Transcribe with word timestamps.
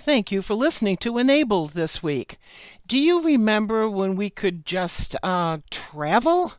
Thank 0.00 0.30
you 0.30 0.42
for 0.42 0.54
listening 0.54 0.96
to 0.98 1.18
Enabled 1.18 1.72
this 1.72 2.02
week. 2.04 2.38
Do 2.86 2.96
you 2.96 3.20
remember 3.20 3.90
when 3.90 4.14
we 4.14 4.30
could 4.30 4.64
just 4.64 5.16
uh, 5.24 5.58
travel? 5.70 6.52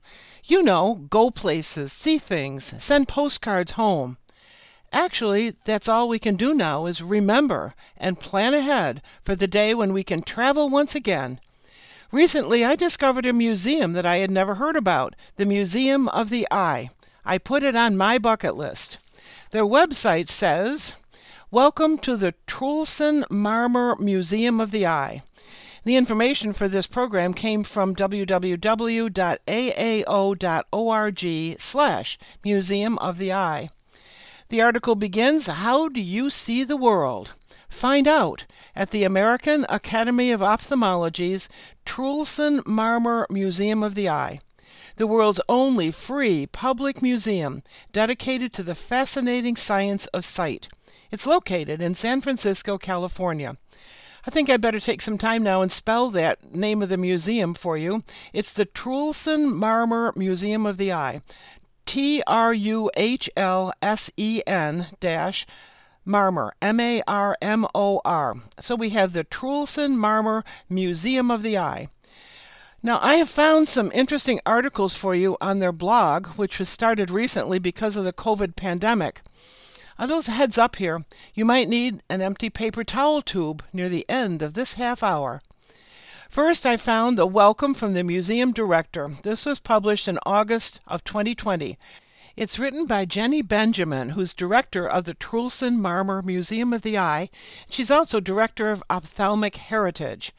You 0.44 0.62
know, 0.62 1.08
go 1.10 1.31
places, 1.31 1.94
see 1.94 2.17
things, 2.17 2.74
send 2.78 3.08
postcards 3.08 3.72
home. 3.72 4.17
Actually, 4.92 5.56
that's 5.63 5.88
all 5.88 6.10
we 6.10 6.20
can 6.20 6.36
do 6.36 6.54
now 6.54 6.86
is 6.86 7.02
remember 7.02 7.74
and 7.97 8.20
plan 8.20 8.54
ahead 8.54 9.02
for 9.24 9.36
the 9.36 9.47
day 9.47 9.74
when 9.74 9.94
we 9.94 10.03
can 10.03 10.21
travel 10.21 10.69
once 10.69 10.94
again. 10.94 11.40
Recently, 12.12 12.65
I 12.65 12.76
discovered 12.76 13.26
a 13.26 13.33
museum 13.33 13.94
that 13.94 14.06
I 14.06 14.17
had 14.17 14.29
never 14.29 14.56
heard 14.56 14.76
about 14.76 15.15
the 15.37 15.46
Museum 15.46 16.09
of 16.09 16.30
the 16.30 16.45
Eye. 16.52 16.90
I 17.23 17.38
put 17.38 17.63
it 17.63 17.76
on 17.76 17.98
my 17.98 18.17
bucket 18.17 18.55
list. 18.55 18.98
Their 19.52 19.66
website 19.66 20.27
says, 20.27 20.95
Welcome 21.52 21.98
to 22.00 22.16
the 22.16 22.36
Truhlsen 22.46 23.23
Marmor 23.32 24.00
Museum 24.00 24.60
of 24.60 24.70
the 24.70 24.86
Eye. 24.86 25.23
The 25.84 25.96
information 25.96 26.54
for 26.54 26.68
this 26.68 26.86
program 26.86 27.34
came 27.34 27.64
from 27.64 27.96
www.aao.org 27.96 28.40
slash 31.59 32.20
Museum 32.44 33.00
of 33.00 33.18
the 33.18 33.34
Eye. 33.34 33.70
The 34.50 34.62
article 34.62 34.94
begins, 34.94 35.48
How 35.48 35.90
do 35.90 36.00
you 36.00 36.30
see 36.30 36.64
the 36.64 36.78
world? 36.78 37.34
Find 37.68 38.08
out 38.08 38.45
at 38.76 38.92
the 38.92 39.04
American 39.04 39.66
Academy 39.70 40.30
of 40.30 40.42
Ophthalmology's 40.42 41.50
Truhlsen 41.84 42.62
Marmor 42.66 43.26
Museum 43.31 43.81
of 43.81 43.95
the 43.95 44.08
Eye 44.08 44.40
the 45.00 45.08
world's 45.08 45.40
only 45.48 45.92
free 45.92 46.45
public 46.45 47.02
museum 47.02 47.64
dedicated 47.94 48.52
to 48.52 48.62
the 48.62 48.76
fascinating 48.76 49.56
science 49.56 50.08
of 50.08 50.26
sight. 50.26 50.68
It's 51.12 51.26
located 51.26 51.81
in 51.81 51.94
San 51.94 52.22
Francisco, 52.22 52.77
California. 52.77 53.58
I 54.28 54.31
think 54.31 54.50
I'd 54.50 54.61
better 54.61 54.80
take 54.80 55.02
some 55.02 55.17
time 55.17 55.44
now 55.44 55.61
and 55.61 55.72
spell 55.72 56.09
that 56.11 56.53
name 56.53 56.84
of 56.84 56.89
the 56.89 56.97
museum 56.97 57.53
for 57.53 57.78
you. 57.78 58.03
It's 58.34 58.52
the 58.52 58.66
Truhlsen 58.66 59.47
Marmor 59.47 60.16
Museum 60.16 60.66
of 60.66 60.78
the 60.78 60.92
Eye. 60.92 61.22
T 61.86 62.22
R 62.28 62.53
U 62.53 62.92
H 62.95 63.30
L 63.36 63.73
S 63.81 64.11
E 64.17 64.44
N 64.45 64.88
dash 65.00 65.47
Marmor, 66.06 66.52
M 66.61 66.80
A 66.80 67.02
R 67.08 67.36
M 67.41 67.66
O 67.73 68.02
R. 68.06 68.36
So 68.59 68.75
we 68.75 68.91
have 68.91 69.14
the 69.14 69.23
Truhlsen 69.23 69.95
Marmor 69.95 70.44
Museum 70.69 71.31
of 71.31 71.41
the 71.41 71.58
Eye. 71.58 71.88
Now, 72.84 73.00
I 73.02 73.16
have 73.16 73.30
found 73.30 73.67
some 73.67 73.91
interesting 73.94 74.39
articles 74.45 74.95
for 74.95 75.16
you 75.16 75.38
on 75.41 75.59
their 75.59 75.72
blog, 75.72 76.28
which 76.38 76.59
was 76.59 76.69
started 76.69 77.09
recently 77.09 77.58
because 77.58 77.95
of 77.95 78.06
the 78.06 78.14
COVID 78.14 78.56
pandemic. 78.56 79.22
A 80.02 80.08
little 80.08 80.33
heads 80.33 80.58
up 80.58 80.78
here 80.78 81.03
you 81.33 81.44
might 81.44 81.67
need 81.67 82.03
an 82.08 82.22
empty 82.22 82.50
paper 82.50 82.86
towel 82.86 83.22
tube 83.22 83.66
near 83.73 83.89
the 83.89 84.09
end 84.09 84.41
of 84.41 84.53
this 84.53 84.75
half 84.75 85.03
hour. 85.03 85.41
First, 86.30 86.66
I 86.66 86.78
found 86.78 87.19
a 87.19 87.25
welcome 87.25 87.73
from 87.73 87.91
the 87.91 88.03
museum 88.06 88.53
director. 88.53 89.17
This 89.23 89.45
was 89.45 89.59
published 89.59 90.08
in 90.08 90.17
August 90.25 90.80
of 90.88 91.03
2020. 91.03 91.78
It's 92.38 92.58
written 92.58 92.86
by 92.86 93.03
Jenny 93.03 93.41
Benjamin, 93.41 94.11
who's 94.11 94.33
director 94.33 94.88
of 94.88 95.03
the 95.03 95.16
Truhlsen 95.16 95.81
Marmor 95.81 96.23
Museum 96.23 96.72
of 96.72 96.81
the 96.81 96.97
Eye. 96.97 97.30
She's 97.69 97.91
also 97.91 98.22
director 98.22 98.72
of 98.72 98.81
Ophthalmic 98.89 99.58
Heritage. 99.58 100.31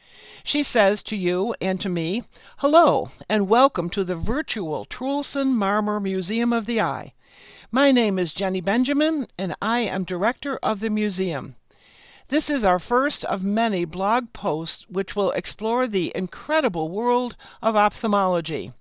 She 0.43 0.63
says 0.63 1.03
to 1.03 1.15
you 1.15 1.53
and 1.61 1.79
to 1.81 1.87
me, 1.87 2.23
Hello, 2.57 3.11
and 3.29 3.47
welcome 3.47 3.91
to 3.91 4.03
the 4.03 4.15
virtual 4.15 4.85
Truhlsen 4.85 5.53
Marmor 5.53 6.01
Museum 6.01 6.51
of 6.51 6.65
the 6.65 6.81
Eye. 6.81 7.13
My 7.73 7.93
name 7.93 8.19
is 8.19 8.33
Jenny 8.33 8.59
Benjamin, 8.59 9.27
and 9.37 9.55
I 9.61 9.79
am 9.79 10.03
director 10.03 10.59
of 10.61 10.81
the 10.81 10.89
museum. 10.89 11.55
This 12.27 12.49
is 12.49 12.65
our 12.65 12.79
first 12.79 13.23
of 13.23 13.45
many 13.45 13.85
blog 13.85 14.33
posts 14.33 14.85
which 14.89 15.15
will 15.15 15.31
explore 15.31 15.87
the 15.87 16.11
incredible 16.13 16.89
world 16.89 17.37
of 17.61 17.77
ophthalmology. 17.77 18.73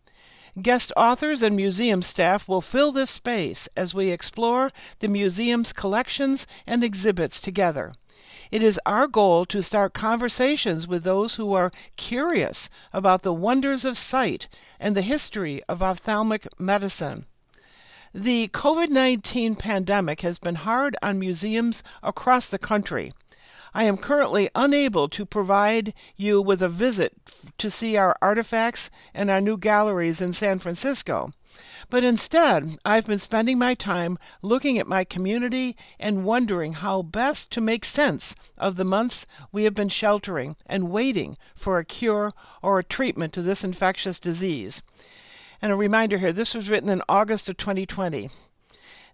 Guest 0.61 0.93
authors 0.97 1.41
and 1.41 1.55
museum 1.55 2.03
staff 2.03 2.49
will 2.49 2.61
fill 2.61 2.91
this 2.91 3.13
space 3.13 3.69
as 3.77 3.95
we 3.95 4.11
explore 4.11 4.71
the 4.99 5.07
museum's 5.07 5.73
collections 5.73 6.49
and 6.67 6.83
exhibits 6.83 7.41
together. 7.41 7.93
It 8.51 8.61
is 8.61 8.81
our 8.85 9.07
goal 9.07 9.47
to 9.47 9.63
start 9.63 9.95
conversations 9.95 10.89
with 10.89 11.05
those 11.05 11.37
who 11.37 11.55
are 11.55 11.71
curious 11.95 12.69
about 12.93 13.23
the 13.23 13.33
wonders 13.33 13.85
of 13.85 13.97
sight 13.97 14.49
and 14.81 14.97
the 14.97 15.03
history 15.03 15.63
of 15.69 15.81
ophthalmic 15.81 16.49
medicine. 16.59 17.27
The 18.13 18.49
COVID 18.49 18.89
19 18.89 19.55
pandemic 19.55 20.23
has 20.23 20.41
been 20.41 20.57
hard 20.57 20.97
on 21.01 21.21
museums 21.21 21.85
across 22.03 22.49
the 22.49 22.59
country. 22.59 23.13
I 23.73 23.85
am 23.85 23.99
currently 23.99 24.51
unable 24.53 25.09
to 25.11 25.25
provide 25.25 25.95
you 26.17 26.43
with 26.43 26.61
a 26.61 26.69
visit 26.69 27.17
to 27.59 27.71
see 27.71 27.97
our 27.97 28.17
artifacts 28.21 28.91
and 29.15 29.31
our 29.31 29.41
new 29.41 29.57
galleries 29.57 30.21
in 30.21 30.33
San 30.33 30.59
Francisco. 30.59 31.31
But 31.89 32.03
instead, 32.03 32.79
I've 32.85 33.07
been 33.07 33.21
spending 33.21 33.61
my 33.61 33.75
time 33.75 34.19
looking 34.43 34.77
at 34.77 34.89
my 34.89 35.05
community 35.05 35.77
and 36.01 36.25
wondering 36.25 36.73
how 36.73 37.03
best 37.03 37.53
to 37.53 37.61
make 37.61 37.85
sense 37.85 38.35
of 38.59 38.75
the 38.75 38.85
months 38.85 39.25
we 39.53 39.63
have 39.63 39.75
been 39.75 39.89
sheltering 39.89 40.57
and 40.67 40.91
waiting 40.91 41.39
for 41.55 41.79
a 41.79 41.85
cure 41.85 42.33
or 42.61 42.81
a 42.81 42.85
treatment 42.85 43.33
to 43.35 43.43
this 43.43 43.63
infectious 43.63 44.19
disease. 44.19 44.83
And 45.63 45.71
a 45.71 45.77
reminder 45.77 46.19
here 46.19 46.33
this 46.33 46.55
was 46.55 46.71
written 46.71 46.89
in 46.89 47.03
August 47.09 47.49
of 47.49 47.57
2020. 47.59 48.31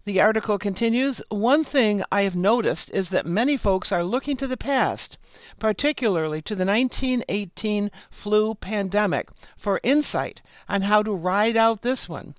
The 0.04 0.20
article 0.20 0.56
continues 0.56 1.20
One 1.30 1.64
thing 1.64 2.04
I 2.12 2.22
have 2.22 2.36
noticed 2.36 2.92
is 2.92 3.08
that 3.08 3.26
many 3.26 3.56
folks 3.56 3.90
are 3.90 4.04
looking 4.04 4.36
to 4.36 4.46
the 4.46 4.56
past, 4.56 5.18
particularly 5.58 6.40
to 6.42 6.54
the 6.54 6.64
1918 6.64 7.90
flu 8.08 8.54
pandemic, 8.54 9.30
for 9.56 9.80
insight 9.82 10.42
on 10.68 10.82
how 10.82 11.02
to 11.02 11.12
ride 11.12 11.56
out 11.56 11.82
this 11.82 12.08
one. 12.08 12.36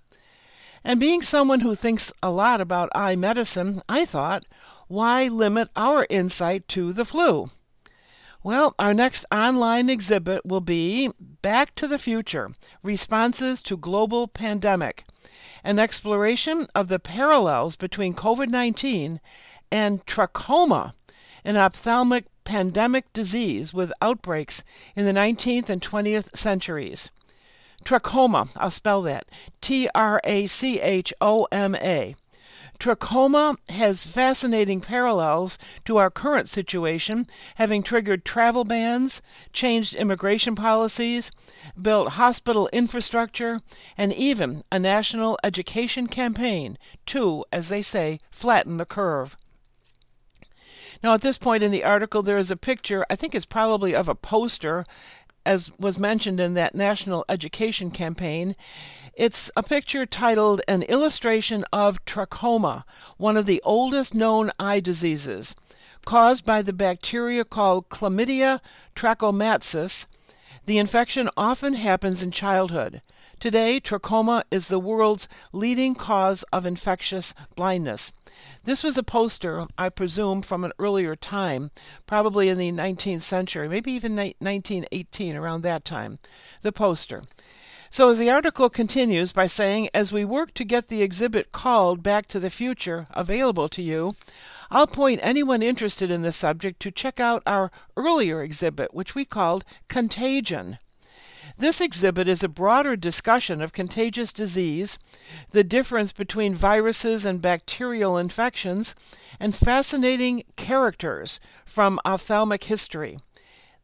And 0.86 0.98
being 1.02 1.22
someone 1.22 1.60
who 1.60 1.76
thinks 1.76 2.14
a 2.24 2.32
lot 2.32 2.62
about 2.62 2.90
eye 2.96 3.18
medicine, 3.18 3.82
I 3.90 4.06
thought, 4.06 4.46
why 4.88 5.28
limit 5.28 5.68
our 5.76 6.08
insight 6.10 6.70
to 6.70 6.94
the 6.94 7.04
flu? 7.04 7.52
Well, 8.44 8.76
our 8.78 8.94
next 8.94 9.26
online 9.32 9.90
exhibit 9.90 10.46
will 10.46 10.62
be 10.62 11.10
Back 11.42 11.74
to 11.76 11.88
the 11.88 11.98
Future 11.98 12.52
Responses 12.84 13.64
to 13.64 13.76
Global 13.76 14.28
Pandemic, 14.28 15.06
an 15.64 15.80
exploration 15.80 16.68
of 16.76 16.88
the 16.88 17.00
parallels 17.00 17.76
between 17.76 18.14
COVID 18.14 18.50
19 18.50 19.20
and 19.72 20.06
trachoma, 20.06 20.94
an 21.44 21.58
ophthalmic 21.58 22.26
pandemic 22.44 23.12
disease 23.12 23.74
with 23.74 23.92
outbreaks 24.04 24.64
in 24.96 25.06
the 25.06 25.14
19th 25.14 25.68
and 25.70 25.82
20th 25.82 26.38
centuries. 26.38 27.10
Trachoma, 27.84 28.50
I'll 28.56 28.70
spell 28.70 29.02
that 29.02 29.26
T 29.62 29.90
R 29.96 30.22
A 30.24 30.46
C 30.46 30.80
H 30.80 31.12
O 31.20 31.48
M 31.52 31.74
A. 31.74 32.16
Trachoma 32.80 33.58
has 33.70 34.06
fascinating 34.06 34.82
parallels 34.82 35.58
to 35.86 35.98
our 35.98 36.10
current 36.10 36.48
situation, 36.48 37.28
having 37.56 37.82
triggered 37.82 38.24
travel 38.24 38.64
bans, 38.64 39.22
changed 39.52 39.96
immigration 39.96 40.56
policies, 40.56 41.32
built 41.82 42.14
hospital 42.14 42.70
infrastructure, 42.72 43.60
and 43.98 44.14
even 44.14 44.64
a 44.72 44.80
national 44.80 45.40
education 45.44 46.08
campaign 46.08 46.78
to, 47.08 47.44
as 47.52 47.70
they 47.70 47.82
say, 47.82 48.20
flatten 48.30 48.78
the 48.78 48.86
curve. 48.86 49.36
Now, 51.04 51.14
at 51.14 51.22
this 51.22 51.38
point 51.38 51.64
in 51.64 51.72
the 51.72 51.84
article, 51.84 52.24
there 52.24 52.38
is 52.38 52.52
a 52.52 52.58
picture, 52.58 53.06
I 53.10 53.16
think 53.16 53.36
it's 53.36 53.46
probably 53.46 53.94
of 53.94 54.10
a 54.10 54.16
poster, 54.16 54.86
as 55.46 55.72
was 55.80 55.98
mentioned 55.98 56.40
in 56.40 56.56
that 56.56 56.76
national 56.76 57.24
education 57.30 57.90
campaign. 57.90 58.56
It's 59.18 59.50
a 59.56 59.64
picture 59.64 60.06
titled 60.06 60.62
An 60.68 60.84
Illustration 60.84 61.66
of 61.74 62.06
Trachoma, 62.06 62.84
one 63.18 63.36
of 63.36 63.48
the 63.48 63.60
oldest 63.66 64.14
known 64.14 64.52
eye 64.60 64.80
diseases, 64.80 65.56
caused 66.06 66.46
by 66.46 66.62
the 66.62 66.72
bacteria 66.72 67.44
called 67.44 67.90
Chlamydia 67.90 68.62
trachomatis. 68.96 70.06
The 70.68 70.78
infection 70.78 71.32
often 71.36 71.74
happens 71.74 72.22
in 72.22 72.30
childhood. 72.30 73.02
Today, 73.40 73.80
trachoma 73.80 74.44
is 74.52 74.68
the 74.68 74.78
world's 74.78 75.28
leading 75.52 75.96
cause 75.96 76.44
of 76.54 76.64
infectious 76.64 77.34
blindness. 77.56 78.12
This 78.66 78.84
was 78.84 79.00
a 79.00 79.04
poster, 79.04 79.66
I 79.80 79.90
presume, 79.90 80.44
from 80.44 80.64
an 80.64 80.74
earlier 80.78 81.16
time, 81.16 81.72
probably 82.06 82.50
in 82.50 82.60
the 82.60 82.72
19th 82.72 83.24
century, 83.24 83.68
maybe 83.68 83.94
even 83.94 84.16
1918, 84.16 85.36
around 85.36 85.62
that 85.62 85.84
time. 85.84 86.20
The 86.62 86.72
poster. 86.72 87.24
So 87.90 88.14
the 88.14 88.30
article 88.30 88.70
continues 88.70 89.32
by 89.32 89.48
saying, 89.48 89.90
as 89.94 90.12
we 90.12 90.26
work 90.26 90.54
to 90.56 90.66
get 90.66 90.90
the 90.90 91.02
exhibit 91.02 91.52
called 91.52 92.04
Back 92.04 92.28
to 92.28 92.40
the 92.40 92.50
Future 92.50 93.08
available 93.12 93.70
to 93.70 93.82
you, 93.82 94.16
I'll 94.70 94.88
point 94.88 95.22
anyone 95.24 95.64
interested 95.64 96.12
in 96.12 96.22
the 96.22 96.34
subject 96.34 96.82
to 96.82 96.92
check 96.92 97.20
out 97.20 97.44
our 97.46 97.72
earlier 97.96 98.44
exhibit, 98.44 98.94
which 98.94 99.16
we 99.16 99.24
called 99.24 99.64
Contagion. 99.88 100.80
This 101.58 101.80
exhibit 101.80 102.28
is 102.28 102.44
a 102.44 102.50
broader 102.50 102.96
discussion 102.96 103.62
of 103.62 103.72
contagious 103.74 104.34
disease, 104.34 105.00
the 105.52 105.64
difference 105.64 106.12
between 106.12 106.54
viruses 106.54 107.26
and 107.26 107.42
bacterial 107.42 108.18
infections, 108.18 108.94
and 109.40 109.56
fascinating 109.56 110.44
characters 110.58 111.40
from 111.66 112.00
ophthalmic 112.06 112.66
history. 112.66 113.18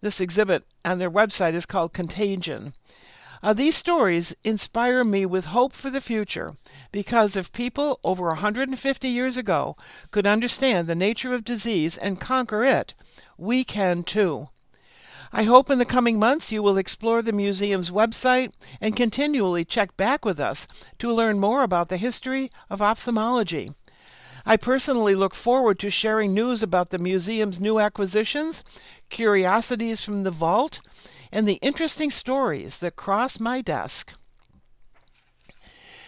This 0.02 0.20
exhibit 0.20 0.66
on 0.84 1.00
their 1.00 1.10
website 1.10 1.54
is 1.54 1.66
called 1.66 1.94
Contagion. 1.94 2.74
Uh, 3.44 3.52
these 3.52 3.76
stories 3.76 4.34
inspire 4.46 5.04
me 5.04 5.26
with 5.26 5.46
hope 5.46 5.74
for 5.74 5.90
the 5.90 6.00
future 6.00 6.56
because 6.94 7.36
if 7.36 7.52
people 7.52 8.00
over 8.02 8.28
150 8.28 9.10
years 9.10 9.36
ago 9.36 9.76
could 10.12 10.26
understand 10.26 10.88
the 10.88 10.96
nature 10.96 11.34
of 11.34 11.44
disease 11.44 11.98
and 11.98 12.22
conquer 12.22 12.64
it, 12.64 12.94
we 13.38 13.66
can 13.66 14.02
too. 14.02 14.48
I 15.34 15.44
hope 15.44 15.70
in 15.70 15.78
the 15.78 15.84
coming 15.84 16.20
months 16.20 16.54
you 16.54 16.64
will 16.64 16.78
explore 16.78 17.22
the 17.22 17.34
museum's 17.34 17.90
website 17.90 18.54
and 18.80 18.96
continually 18.96 19.66
check 19.66 19.98
back 19.98 20.24
with 20.24 20.40
us 20.40 20.66
to 21.00 21.12
learn 21.12 21.38
more 21.38 21.64
about 21.64 21.90
the 21.90 21.98
history 21.98 22.50
of 22.70 22.82
ophthalmology. 22.82 23.72
I 24.46 24.56
personally 24.56 25.16
look 25.16 25.36
forward 25.36 25.80
to 25.80 25.90
sharing 25.90 26.34
news 26.34 26.64
about 26.64 26.92
the 26.92 26.98
museum's 26.98 27.60
new 27.60 27.80
acquisitions, 27.80 28.64
curiosities 29.10 30.02
from 30.02 30.24
the 30.24 30.32
vault, 30.32 30.80
and 31.34 31.48
the 31.48 31.60
interesting 31.64 32.12
stories 32.12 32.78
that 32.78 32.96
cross 32.96 33.40
my 33.40 33.60
desk. 33.60 34.14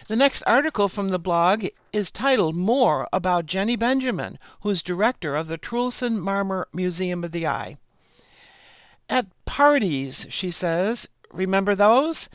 The 0.06 0.14
next 0.14 0.44
article 0.46 0.88
from 0.88 1.08
the 1.08 1.18
blog 1.18 1.66
is 1.92 2.12
titled 2.12 2.54
More 2.54 3.08
About 3.12 3.46
Jenny 3.46 3.74
Benjamin, 3.74 4.38
who's 4.60 4.82
director 4.82 5.34
of 5.34 5.48
the 5.48 5.58
Truhlsen 5.58 6.16
Marmor 6.18 6.66
Museum 6.72 7.24
of 7.24 7.32
the 7.32 7.44
Eye. 7.44 7.76
At 9.08 9.26
parties, 9.44 10.26
she 10.30 10.52
says, 10.52 11.08
remember 11.32 11.74
those? 11.74 12.28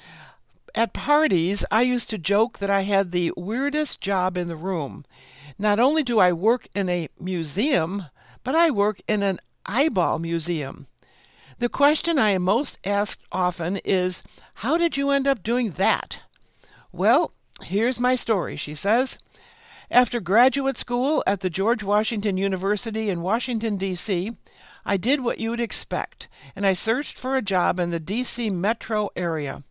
At 0.75 0.91
parties, 0.91 1.63
I 1.71 1.83
used 1.83 2.09
to 2.09 2.17
joke 2.17 2.59
that 2.59 2.69
I 2.69 2.81
had 2.81 3.11
the 3.11 3.31
weirdest 3.37 4.01
job 4.01 4.37
in 4.37 4.49
the 4.49 4.55
room. 4.57 5.05
Not 5.57 5.79
only 5.79 6.03
do 6.03 6.19
I 6.19 6.33
work 6.33 6.67
in 6.75 6.89
a 6.89 7.07
museum, 7.17 8.07
but 8.43 8.53
I 8.53 8.69
work 8.69 8.99
in 9.07 9.23
an 9.23 9.39
eyeball 9.65 10.19
museum. 10.19 10.87
The 11.61 11.69
question 11.69 12.17
I 12.17 12.31
am 12.31 12.41
most 12.41 12.79
asked 12.83 13.21
often 13.31 13.77
is, 13.85 14.23
How 14.65 14.79
did 14.79 14.97
you 14.97 15.11
end 15.11 15.27
up 15.27 15.43
doing 15.43 15.73
that? 15.73 16.23
Well, 16.91 17.33
here's 17.61 17.99
my 17.99 18.15
story, 18.15 18.55
she 18.55 18.73
says. 18.73 19.19
After 19.91 20.19
graduate 20.19 20.75
school 20.75 21.23
at 21.27 21.41
the 21.41 21.51
George 21.51 21.83
Washington 21.83 22.35
University 22.35 23.11
in 23.11 23.21
Washington, 23.21 23.77
D.C., 23.77 24.31
I 24.85 24.97
did 24.97 25.19
what 25.21 25.37
you 25.37 25.51
would 25.51 25.61
expect, 25.61 26.29
and 26.55 26.65
I 26.65 26.73
searched 26.73 27.15
for 27.15 27.37
a 27.37 27.43
job 27.43 27.79
in 27.79 27.91
the 27.91 27.99
D.C. 27.99 28.49
metro 28.49 29.11
area. 29.15 29.63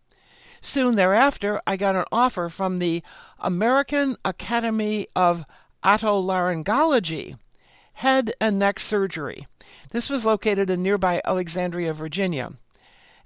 Soon 0.60 0.94
thereafter, 0.94 1.60
I 1.66 1.76
got 1.76 1.96
an 1.96 2.04
offer 2.12 2.48
from 2.48 2.78
the 2.78 3.02
American 3.40 4.16
Academy 4.24 5.08
of 5.16 5.44
Otolaryngology, 5.82 7.36
head 7.94 8.32
and 8.40 8.60
neck 8.60 8.78
surgery. 8.78 9.48
This 9.90 10.10
was 10.10 10.24
located 10.24 10.70
in 10.70 10.82
nearby 10.82 11.20
Alexandria, 11.24 11.92
Virginia. 11.92 12.52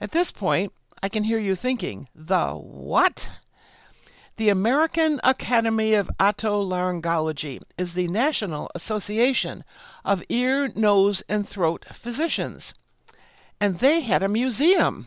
At 0.00 0.12
this 0.12 0.30
point, 0.30 0.72
I 1.02 1.08
can 1.08 1.24
hear 1.24 1.38
you 1.38 1.54
thinking, 1.54 2.08
the 2.14 2.52
what? 2.52 3.32
The 4.36 4.48
American 4.48 5.20
Academy 5.22 5.94
of 5.94 6.10
Otolaryngology 6.18 7.60
is 7.78 7.94
the 7.94 8.08
national 8.08 8.70
association 8.74 9.64
of 10.04 10.24
ear, 10.28 10.72
nose, 10.74 11.22
and 11.28 11.48
throat 11.48 11.84
physicians. 11.92 12.74
And 13.60 13.78
they 13.78 14.00
had 14.00 14.22
a 14.22 14.28
museum. 14.28 15.06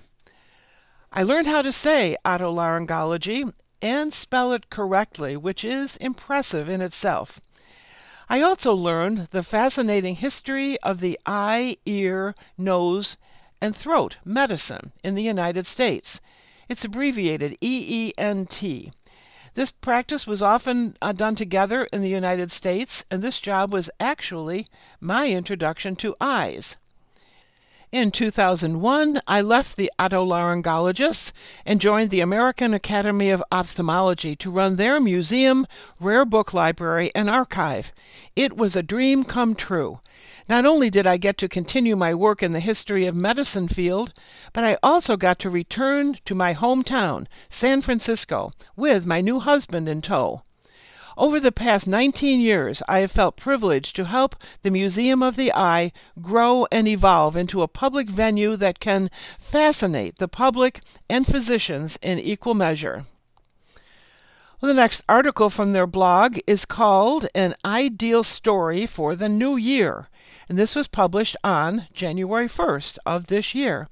I 1.12 1.24
learned 1.24 1.48
how 1.48 1.62
to 1.62 1.72
say 1.72 2.16
otolaryngology 2.24 3.51
and 3.81 4.13
spell 4.13 4.54
it 4.54 4.69
correctly, 4.69 5.36
which 5.36 5.66
is 5.66 5.98
impressive 5.98 6.69
in 6.69 6.81
itself. 6.81 7.40
I 8.30 8.42
also 8.42 8.74
learned 8.74 9.30
the 9.32 9.42
fascinating 9.42 10.16
history 10.16 10.78
of 10.82 11.00
the 11.00 11.18
eye, 11.26 11.78
ear, 11.86 12.36
nose, 12.58 13.16
and 13.62 13.74
throat 13.74 14.18
medicine 14.26 14.92
in 15.02 15.16
the 15.16 15.24
United 15.24 15.66
States. 15.66 16.20
It's 16.68 16.84
abbreviated 16.84 17.58
EENT. 17.62 18.92
This 19.54 19.72
practice 19.72 20.28
was 20.28 20.42
often 20.42 20.98
uh, 21.02 21.14
done 21.14 21.36
together 21.36 21.88
in 21.94 22.02
the 22.02 22.10
United 22.10 22.52
States, 22.52 23.06
and 23.10 23.22
this 23.22 23.40
job 23.40 23.72
was 23.72 23.90
actually 24.00 24.68
my 25.00 25.30
introduction 25.30 25.96
to 25.96 26.16
eyes. 26.20 26.76
In 27.89 28.12
2001, 28.12 29.22
I 29.30 29.39
left 29.39 29.78
the 29.78 29.89
otolaryngologists 29.98 31.31
and 31.66 31.80
joined 31.80 32.10
the 32.10 32.19
American 32.19 32.74
Academy 32.74 33.30
of 33.30 33.42
Ophthalmology 33.50 34.36
to 34.36 34.51
run 34.51 34.75
their 34.75 35.00
museum, 35.00 35.66
rare 35.98 36.25
book 36.25 36.54
library, 36.54 37.12
and 37.16 37.30
archive. 37.30 37.94
It 38.36 38.57
was 38.57 38.75
a 38.75 38.84
dream 38.84 39.24
come 39.24 39.56
true. 39.56 40.01
Not 40.50 40.66
only 40.66 40.89
did 40.89 41.07
I 41.07 41.16
get 41.16 41.38
to 41.38 41.48
continue 41.48 41.95
my 41.95 42.13
work 42.13 42.44
in 42.44 42.51
the 42.51 42.60
history 42.60 43.06
of 43.06 43.16
medicine 43.16 43.69
field, 43.69 44.12
but 44.51 44.66
I 44.66 44.78
also 44.83 45.16
got 45.16 45.40
to 45.40 45.50
return 45.50 46.18
to 46.25 46.36
my 46.36 46.54
hometown, 46.54 47.25
San 47.48 47.80
Francisco, 47.80 48.51
with 48.75 49.06
my 49.06 49.22
new 49.22 49.40
husband 49.40 49.88
in 49.88 50.01
tow. 50.01 50.42
Over 51.19 51.40
the 51.40 51.52
past 51.52 51.88
19 51.88 52.40
years, 52.40 52.84
I 52.88 53.00
have 53.00 53.12
felt 53.12 53.38
privileged 53.38 53.96
to 53.96 54.06
help 54.06 54.36
the 54.62 54.69
Museum 54.69 55.24
of 55.24 55.36
the 55.36 55.52
Eye 55.52 55.92
grow 56.22 56.68
and 56.72 56.88
evolve 56.88 57.36
into 57.36 57.64
a 57.64 57.68
public 57.68 58.08
venue 58.08 58.56
that 58.58 58.80
can 58.80 59.10
fascinate 59.40 60.19
the 60.19 60.28
public 60.28 60.81
and 61.10 61.25
physicians 61.25 61.98
in 62.04 62.19
equal 62.19 62.54
measure. 62.54 63.08
Well, 64.62 64.68
the 64.68 64.75
next 64.75 65.02
article 65.10 65.50
from 65.50 65.74
their 65.74 65.88
blog 65.88 66.38
is 66.46 66.66
called 66.66 67.25
An 67.34 67.56
Ideal 67.66 68.24
Story 68.24 68.86
for 68.86 69.16
the 69.16 69.28
New 69.28 69.56
Year, 69.56 70.10
and 70.48 70.56
this 70.56 70.75
was 70.75 70.88
published 70.88 71.36
on 71.44 71.88
January 71.94 72.48
1st 72.48 73.00
of 73.08 73.25
this 73.25 73.56
year. 73.56 73.88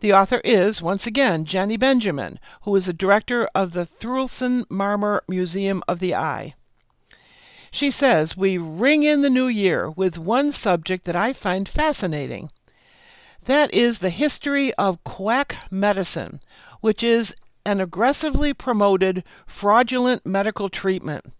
The 0.00 0.12
author 0.12 0.40
is, 0.44 0.82
once 0.82 1.06
again, 1.06 1.44
Jenny 1.44 1.76
Benjamin, 1.76 2.38
who 2.62 2.74
is 2.76 2.86
the 2.86 2.92
director 2.92 3.48
of 3.54 3.72
the 3.72 3.86
Truhlsen 3.86 4.66
Marmor 4.66 5.20
Museum 5.28 5.82
of 5.86 5.98
the 5.98 6.14
Eye. 6.14 6.54
She 7.70 7.90
says, 7.90 8.36
We 8.36 8.58
ring 8.58 9.02
in 9.02 9.22
the 9.22 9.30
new 9.30 9.48
year 9.48 9.90
with 9.90 10.18
one 10.18 10.52
subject 10.52 11.04
that 11.06 11.16
I 11.16 11.32
find 11.32 11.68
fascinating. 11.68 12.50
That 13.46 13.72
is 13.74 13.98
the 13.98 14.10
history 14.10 14.72
of 14.74 15.02
quack 15.04 15.56
medicine, 15.70 16.40
which 16.80 17.02
is 17.02 17.34
an 17.66 17.80
aggressively 17.80 18.54
promoted 18.54 19.24
fraudulent 19.46 20.24
medical 20.26 20.68
treatment. 20.68 21.32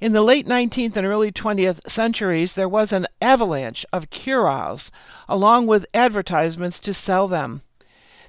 In 0.00 0.12
the 0.12 0.22
late 0.22 0.46
19th 0.46 0.96
and 0.96 1.06
early 1.06 1.32
20th 1.32 1.88
centuries, 1.88 2.52
there 2.52 2.68
was 2.68 2.92
an 2.92 3.06
avalanche 3.22 3.86
of 3.92 4.10
cure-alls, 4.10 4.92
along 5.28 5.66
with 5.66 5.86
advertisements 5.94 6.78
to 6.80 6.92
sell 6.92 7.28
them. 7.28 7.62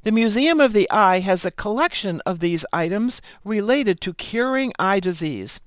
The 0.05 0.11
Museum 0.11 0.61
of 0.61 0.73
the 0.73 0.87
Eye 0.91 1.21
has 1.21 1.45
a 1.45 1.49
collection 1.49 2.21
of 2.27 2.39
these 2.39 2.63
items 2.71 3.23
related 3.43 3.99
to 4.01 4.13
curing 4.13 4.71
eye 4.77 4.99
disease. 4.99 5.59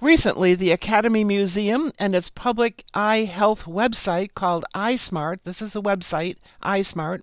Recently, 0.00 0.54
the 0.54 0.72
Academy 0.72 1.24
Museum 1.24 1.92
and 1.98 2.14
its 2.14 2.30
public 2.30 2.84
eye 2.94 3.24
health 3.24 3.66
website 3.66 4.32
called 4.32 4.64
EyeSmart, 4.74 5.40
this 5.44 5.60
is 5.60 5.74
the 5.74 5.82
website, 5.82 6.38
EyeSmart, 6.62 7.20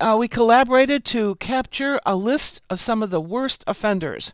uh, 0.00 0.16
we 0.18 0.26
collaborated 0.26 1.04
to 1.04 1.34
capture 1.34 2.00
a 2.06 2.16
list 2.16 2.62
of 2.70 2.80
some 2.80 3.02
of 3.02 3.10
the 3.10 3.20
worst 3.20 3.62
offenders. 3.66 4.32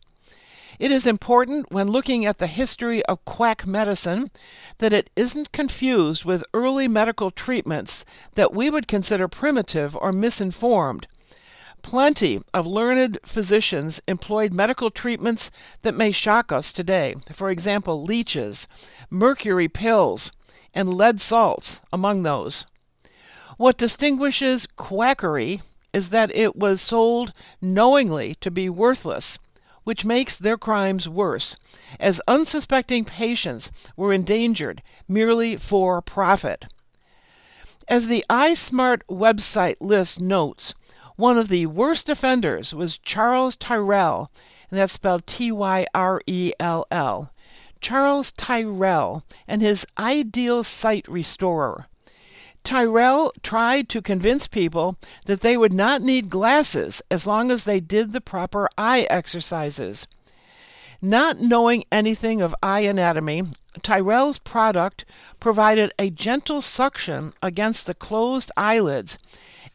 It 0.78 0.92
is 0.92 1.08
important 1.08 1.73
when 1.73 1.88
looking 1.88 2.25
at 2.25 2.38
the 2.38 2.47
history 2.47 3.04
of 3.06 3.25
quack 3.25 3.66
medicine 3.66 4.30
that 4.78 4.92
it 4.92 5.11
isn't 5.16 5.50
confused 5.50 6.25
with 6.25 6.44
early 6.54 6.87
medical 6.87 7.32
treatments 7.32 8.04
that 8.37 8.54
we 8.54 8.70
would 8.70 8.87
consider 8.87 9.26
primitive 9.26 9.97
or 9.97 10.12
misinformed. 10.12 11.08
Plenty 11.82 12.42
of 12.54 12.64
learned 12.64 13.18
physicians 13.25 14.00
employed 14.06 14.52
medical 14.52 14.90
treatments 14.90 15.50
that 15.82 15.97
may 15.97 16.12
shock 16.12 16.52
us 16.52 16.73
today. 16.73 17.16
For 17.32 17.50
example, 17.50 18.04
leeches, 18.04 18.68
mercury 19.11 19.68
pills, 19.68 20.30
and 20.75 20.94
lead 20.94 21.20
salts, 21.20 21.80
among 21.92 22.23
those. 22.23 22.66
What 23.56 23.78
distinguishes 23.78 24.68
quackery 24.76 25.61
is 25.92 26.11
that 26.11 26.35
it 26.37 26.54
was 26.54 26.80
sold 26.80 27.32
knowingly 27.61 28.37
to 28.37 28.50
be 28.50 28.68
worthless 28.68 29.38
which 29.88 30.04
makes 30.04 30.37
their 30.37 30.59
crimes 30.59 31.09
worse, 31.09 31.57
as 31.99 32.21
unsuspecting 32.28 33.07
patients 33.07 33.73
were 33.97 34.12
endangered 34.12 34.83
merely 35.09 35.57
for 35.57 36.02
profit. 36.02 36.66
As 37.88 38.07
the 38.07 38.23
EyeSmart 38.28 39.00
website 39.09 39.76
list 39.80 40.21
notes, 40.21 40.75
one 41.16 41.38
of 41.38 41.49
the 41.49 41.64
worst 41.64 42.11
offenders 42.11 42.75
was 42.75 42.99
Charles 42.99 43.57
Tyrell, 43.57 44.30
and 44.71 44.78
that's 44.78 44.92
spelled 44.92 45.26
T 45.26 45.50
Y 45.50 45.87
R 45.95 46.21
E 46.26 46.52
L 46.61 46.87
L. 46.90 47.33
Charles 47.80 48.30
Tyrell 48.33 49.25
and 49.47 49.62
his 49.62 49.87
ideal 49.97 50.64
sight 50.64 51.09
restorer. 51.09 51.87
Tyrrell 52.65 53.33
tried 53.43 53.88
to 53.88 54.03
convince 54.03 54.47
people 54.47 54.97
that 55.27 55.41
they 55.41 55.57
would 55.57 55.73
not 55.73 56.03
need 56.03 56.31
glasses 56.31 57.00
as 57.11 57.27
long 57.27 57.50
as 57.50 57.65
they 57.65 57.81
did 57.81 58.12
the 58.12 58.21
proper 58.21 58.69
eye 58.77 59.07
exercises. 59.09 60.07
Not 61.00 61.41
knowing 61.41 61.85
anything 61.93 62.43
of 62.43 62.55
eye 62.62 62.81
anatomy, 62.81 63.45
Tyrrell's 63.83 64.38
product 64.38 65.05
provided 65.38 65.93
a 65.99 66.11
gentle 66.11 66.61
suction 66.61 67.33
against 67.41 67.87
the 67.87 67.95
closed 67.95 68.50
eyelids 68.57 69.19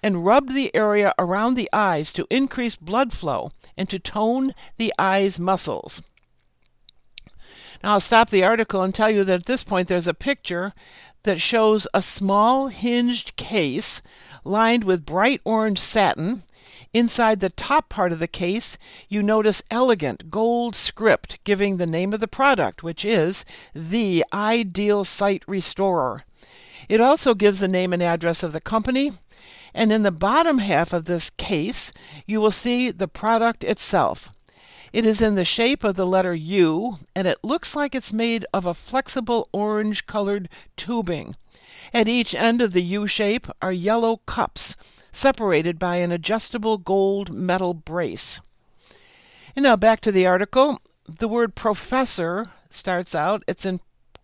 and 0.04 0.26
rubbed 0.26 0.54
the 0.54 0.76
area 0.76 1.14
around 1.18 1.54
the 1.54 1.70
eyes 1.72 2.12
to 2.14 2.28
increase 2.30 2.76
blood 2.76 3.14
flow 3.14 3.52
and 3.78 3.90
to 3.90 4.00
tone 4.00 4.54
the 4.78 4.94
eye's 5.00 5.40
muscles. 5.40 6.02
Now, 7.82 7.94
I'll 7.94 8.00
stop 8.00 8.30
the 8.30 8.44
article 8.44 8.82
and 8.82 8.94
tell 8.94 9.10
you 9.10 9.24
that 9.24 9.42
at 9.42 9.46
this 9.46 9.64
point 9.64 9.88
there's 9.88 10.08
a 10.08 10.14
picture 10.14 10.74
that 11.24 11.42
shows 11.42 11.88
a 11.94 12.02
small 12.02 12.68
hinged 12.68 13.36
case 13.36 14.02
lined 14.44 14.84
with 14.84 15.06
bright 15.06 15.42
orange 15.46 15.80
satin. 15.80 16.44
Inside 16.94 17.40
the 17.40 17.50
top 17.50 17.90
part 17.90 18.12
of 18.12 18.20
the 18.20 18.28
case, 18.28 18.78
you 19.10 19.24
notice 19.24 19.64
elegant 19.72 20.30
gold 20.30 20.76
script 20.76 21.40
giving 21.44 21.78
the 21.78 21.88
name 21.88 22.14
of 22.14 22.20
the 22.20 22.28
product, 22.28 22.84
which 22.84 23.04
is 23.04 23.46
the 23.74 24.24
Ideal 24.32 25.04
Sight 25.04 25.44
Restorer. 25.48 26.24
It 26.88 27.02
also 27.02 27.34
gives 27.34 27.60
the 27.60 27.68
name 27.68 27.94
and 27.94 28.04
address 28.04 28.44
of 28.44 28.52
the 28.52 28.62
company. 28.62 29.14
And 29.74 29.92
in 29.92 30.04
the 30.04 30.12
bottom 30.12 30.60
half 30.60 30.94
of 30.94 31.06
this 31.06 31.32
case, 31.32 31.92
you 32.28 32.40
will 32.40 32.52
see 32.52 32.92
the 32.92 33.08
product 33.08 33.64
itself. 33.64 34.30
It 34.94 35.08
is 35.08 35.24
in 35.24 35.34
the 35.34 35.44
shape 35.44 35.84
of 35.84 35.96
the 35.96 36.06
letter 36.06 36.36
U, 36.36 37.00
and 37.16 37.28
it 37.28 37.40
looks 37.44 37.76
like 37.76 37.96
it's 37.96 38.14
made 38.14 38.46
of 38.54 38.68
a 38.68 38.76
flexible 38.76 39.50
orange 39.52 40.06
colored 40.06 40.48
tubing. 40.78 41.36
At 41.92 42.08
each 42.08 42.36
end 42.36 42.62
of 42.62 42.74
the 42.74 42.84
U 42.84 43.08
shape 43.08 43.48
are 43.60 43.72
yellow 43.72 44.18
cups, 44.28 44.78
separated 45.12 45.80
by 45.80 45.96
an 45.96 46.12
adjustable 46.12 46.78
gold 46.78 47.34
metal 47.34 47.74
brace. 47.74 48.40
And 49.56 49.64
now 49.64 49.76
back 49.76 50.00
to 50.02 50.12
the 50.12 50.28
article. 50.28 50.80
The 51.08 51.28
word 51.28 51.56
professor 51.56 52.46
starts 52.70 53.16
out, 53.16 53.44
it's 53.48 53.66
in 53.66 53.80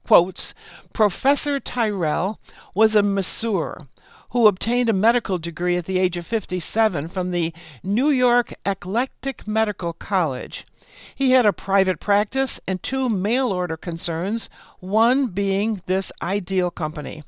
quotes 0.06 0.54
Professor 0.94 1.60
Tyrrell 1.60 2.40
was 2.76 2.96
a 2.96 3.02
masseur 3.02 3.88
who 4.31 4.48
obtained 4.48 4.89
a 4.89 4.93
medical 4.93 5.38
degree 5.38 5.77
at 5.77 5.86
the 5.86 6.00
age 6.00 6.17
of 6.17 6.25
57 6.25 7.07
from 7.07 7.31
the 7.31 7.53
New 7.83 8.09
York 8.09 8.53
Eclectic 8.65 9.48
Medical 9.48 9.93
College. 9.93 10.65
He 11.15 11.31
had 11.31 11.45
a 11.45 11.53
private 11.53 12.00
practice 12.00 12.59
and 12.67 12.81
two 12.81 13.09
mail 13.09 13.51
order 13.51 13.77
concerns, 13.77 14.50
one 14.79 15.27
being 15.27 15.81
this 15.86 16.12
Ideal 16.21 16.71
Company. 16.71 17.24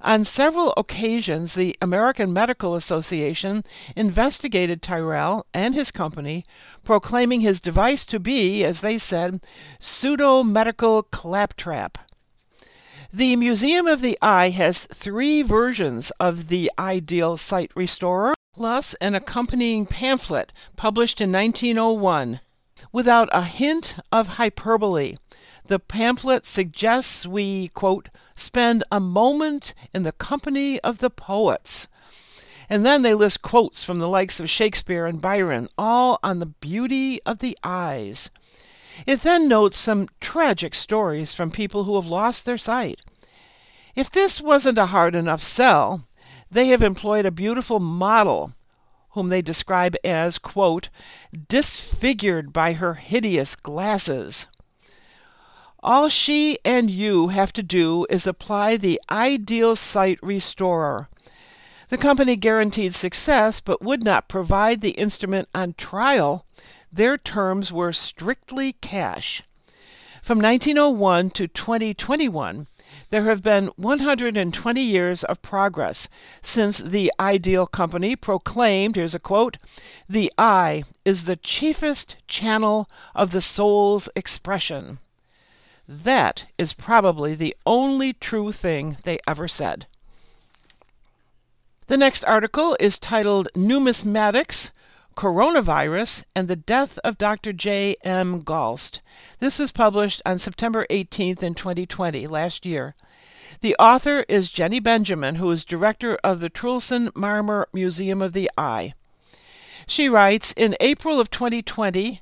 On 0.00 0.22
several 0.22 0.74
occasions, 0.76 1.54
the 1.54 1.78
American 1.80 2.30
Medical 2.30 2.74
Association 2.74 3.64
investigated 3.96 4.82
Tyrrell 4.82 5.46
and 5.54 5.74
his 5.74 5.90
company, 5.90 6.44
proclaiming 6.84 7.40
his 7.40 7.58
device 7.58 8.04
to 8.06 8.20
be, 8.20 8.64
as 8.64 8.80
they 8.80 8.98
said, 8.98 9.40
pseudo 9.78 10.42
medical 10.42 11.04
claptrap. 11.04 11.96
The 13.16 13.36
Museum 13.36 13.86
of 13.86 14.00
the 14.00 14.18
Eye 14.20 14.48
has 14.48 14.88
three 14.92 15.42
versions 15.42 16.10
of 16.18 16.48
the 16.48 16.68
Ideal 16.76 17.36
Sight 17.36 17.70
Restorer, 17.76 18.34
plus 18.52 18.94
an 18.94 19.14
accompanying 19.14 19.86
pamphlet 19.86 20.52
published 20.74 21.20
in 21.20 21.30
1901. 21.30 22.40
Without 22.90 23.28
a 23.30 23.44
hint 23.44 23.98
of 24.10 24.26
hyperbole, 24.26 25.14
the 25.64 25.78
pamphlet 25.78 26.44
suggests 26.44 27.24
we, 27.24 27.68
quote, 27.68 28.08
spend 28.34 28.82
a 28.90 28.98
moment 28.98 29.74
in 29.94 30.02
the 30.02 30.10
company 30.10 30.80
of 30.80 30.98
the 30.98 31.08
poets. 31.08 31.86
And 32.68 32.84
then 32.84 33.02
they 33.02 33.14
list 33.14 33.42
quotes 33.42 33.84
from 33.84 34.00
the 34.00 34.08
likes 34.08 34.40
of 34.40 34.50
Shakespeare 34.50 35.06
and 35.06 35.22
Byron, 35.22 35.68
all 35.78 36.18
on 36.24 36.40
the 36.40 36.46
beauty 36.46 37.22
of 37.22 37.38
the 37.38 37.56
eyes. 37.62 38.32
It 39.06 39.22
then 39.22 39.48
notes 39.48 39.76
some 39.76 40.08
tragic 40.20 40.74
stories 40.74 41.34
from 41.34 41.50
people 41.50 41.84
who 41.84 41.96
have 41.96 42.06
lost 42.06 42.44
their 42.44 42.58
sight. 42.58 43.00
If 43.94 44.10
this 44.10 44.40
wasn't 44.40 44.78
a 44.78 44.86
hard 44.86 45.14
enough 45.14 45.42
sell, 45.42 46.04
they 46.50 46.68
have 46.68 46.82
employed 46.82 47.26
a 47.26 47.30
beautiful 47.30 47.80
model 47.80 48.52
whom 49.10 49.28
they 49.28 49.42
describe 49.42 49.94
as, 50.04 50.38
quote, 50.38 50.88
disfigured 51.48 52.52
by 52.52 52.72
her 52.72 52.94
hideous 52.94 53.54
glasses. 53.54 54.48
All 55.82 56.08
she 56.08 56.58
and 56.64 56.90
you 56.90 57.28
have 57.28 57.52
to 57.52 57.62
do 57.62 58.06
is 58.10 58.26
apply 58.26 58.76
the 58.76 59.00
ideal 59.10 59.76
sight 59.76 60.18
restorer. 60.22 61.08
The 61.90 61.98
company 61.98 62.34
guaranteed 62.36 62.94
success 62.94 63.60
but 63.60 63.82
would 63.82 64.02
not 64.02 64.28
provide 64.28 64.80
the 64.80 64.92
instrument 64.92 65.48
on 65.54 65.74
trial 65.74 66.44
their 66.94 67.18
terms 67.18 67.72
were 67.72 67.92
strictly 67.92 68.72
cash. 68.74 69.42
From 70.22 70.38
1901 70.38 71.30
to 71.30 71.48
2021, 71.48 72.68
there 73.10 73.24
have 73.24 73.42
been 73.42 73.70
120 73.76 74.80
years 74.80 75.24
of 75.24 75.42
progress 75.42 76.08
since 76.40 76.78
the 76.78 77.12
Ideal 77.18 77.66
Company 77.66 78.14
proclaimed 78.14 78.94
here's 78.94 79.14
a 79.14 79.18
quote 79.18 79.58
the 80.08 80.32
eye 80.38 80.84
is 81.04 81.24
the 81.24 81.36
chiefest 81.36 82.16
channel 82.28 82.88
of 83.14 83.32
the 83.32 83.40
soul's 83.40 84.08
expression. 84.14 84.98
That 85.88 86.46
is 86.58 86.72
probably 86.72 87.34
the 87.34 87.56
only 87.66 88.12
true 88.12 88.52
thing 88.52 88.98
they 89.02 89.18
ever 89.26 89.48
said. 89.48 89.86
The 91.88 91.96
next 91.96 92.24
article 92.24 92.76
is 92.78 92.98
titled 92.98 93.48
Numismatics 93.54 94.70
Coronavirus 95.16 96.24
and 96.34 96.48
the 96.48 96.56
Death 96.56 96.98
of 97.04 97.18
Dr. 97.18 97.52
J. 97.52 97.96
M. 98.02 98.40
Galst. 98.42 99.00
This 99.38 99.60
was 99.60 99.70
published 99.70 100.20
on 100.26 100.38
September 100.38 100.86
18th 100.90 101.42
in 101.42 101.54
2020, 101.54 102.26
last 102.26 102.66
year. 102.66 102.94
The 103.60 103.76
author 103.78 104.24
is 104.28 104.50
Jenny 104.50 104.80
Benjamin, 104.80 105.36
who 105.36 105.50
is 105.50 105.64
director 105.64 106.16
of 106.24 106.40
the 106.40 106.50
Truhlsen 106.50 107.12
Marmor 107.12 107.66
Museum 107.72 108.20
of 108.20 108.32
the 108.32 108.50
Eye. 108.58 108.94
She 109.86 110.08
writes 110.08 110.52
In 110.56 110.76
April 110.80 111.20
of 111.20 111.30
2020, 111.30 112.20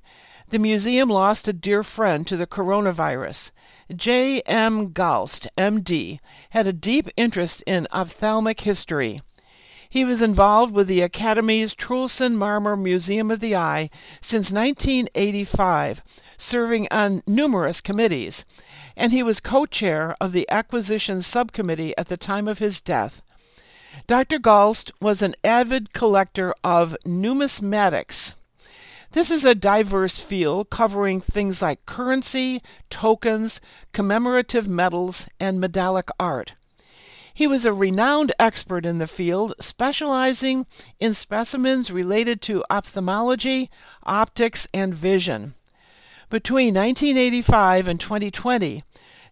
the 0.49 0.59
museum 0.59 1.09
lost 1.09 1.49
a 1.49 1.53
dear 1.55 1.83
friend 1.83 2.27
to 2.27 2.37
the 2.37 2.47
coronavirus. 2.47 3.53
J. 3.97 4.41
M. 4.43 4.93
Galst, 4.93 5.49
M.D., 5.57 6.21
had 6.51 6.67
a 6.67 6.73
deep 6.75 7.09
interest 7.17 7.63
in 7.67 7.89
ophthalmic 7.91 8.61
history. 8.61 9.23
He 9.93 10.07
was 10.07 10.23
involved 10.23 10.73
with 10.73 10.87
the 10.87 11.03
Academy's 11.03 11.75
Truhlsen 11.75 12.35
Marmor 12.35 12.81
Museum 12.81 13.31
of 13.31 13.41
the 13.41 13.55
Eye 13.55 13.91
since 14.23 14.51
1985, 14.51 16.03
serving 16.39 16.89
on 16.91 17.23
numerous 17.27 17.83
committees, 17.83 18.47
and 18.97 19.13
he 19.13 19.23
was 19.23 19.39
co 19.39 19.67
chair 19.67 20.17
of 20.19 20.33
the 20.33 20.49
Acquisition 20.49 21.21
Subcommittee 21.21 21.95
at 21.99 22.09
the 22.09 22.17
time 22.17 22.49
of 22.49 22.59
his 22.59 22.81
death. 22.81 23.21
Dr. 24.07 24.39
Galst 24.39 24.93
was 24.99 25.21
an 25.21 25.35
avid 25.45 25.93
collector 25.93 26.55
of 26.65 26.97
numismatics. 27.05 28.35
This 29.11 29.31
is 29.31 29.45
a 29.45 29.55
diverse 29.55 30.19
field 30.19 30.71
covering 30.71 31.21
things 31.21 31.61
like 31.61 31.85
currency, 31.85 32.63
tokens, 32.89 33.61
commemorative 33.93 34.67
medals, 34.67 35.29
and 35.39 35.61
medallic 35.61 36.09
art. 36.19 36.55
He 37.35 37.47
was 37.47 37.65
a 37.65 37.73
renowned 37.73 38.33
expert 38.39 38.85
in 38.85 38.99
the 38.99 39.07
field, 39.07 39.55
specializing 39.59 40.67
in 41.01 41.15
specimens 41.15 41.91
related 41.91 42.43
to 42.43 42.65
ophthalmology, 42.69 43.71
optics, 44.05 44.69
and 44.75 44.95
vision. 44.95 45.55
Between 46.29 46.75
1985 46.75 47.89
and 47.89 47.99
2020, 47.99 48.85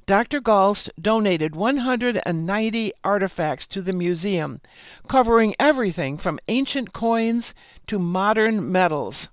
Dr. 0.06 0.40
Galst 0.40 0.90
donated 1.00 1.54
190 1.54 2.92
artifacts 3.04 3.66
to 3.68 3.82
the 3.82 3.92
museum, 3.92 4.60
covering 5.06 5.54
everything 5.58 6.18
from 6.18 6.40
ancient 6.48 6.92
coins 6.92 7.54
to 7.86 7.98
modern 7.98 8.72
medals. 8.72 9.28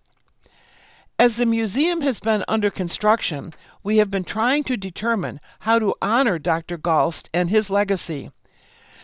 As 1.20 1.38
the 1.38 1.48
museum 1.48 2.02
has 2.02 2.20
been 2.20 2.44
under 2.48 2.70
construction, 2.70 3.54
we 3.82 3.98
have 3.98 4.12
been 4.12 4.24
trying 4.24 4.64
to 4.66 4.78
determine 4.78 5.40
how 5.62 5.80
to 5.80 5.96
honor 6.00 6.38
Dr. 6.38 6.78
Galst 6.78 7.28
and 7.34 7.50
his 7.50 7.72
legacy. 7.72 8.30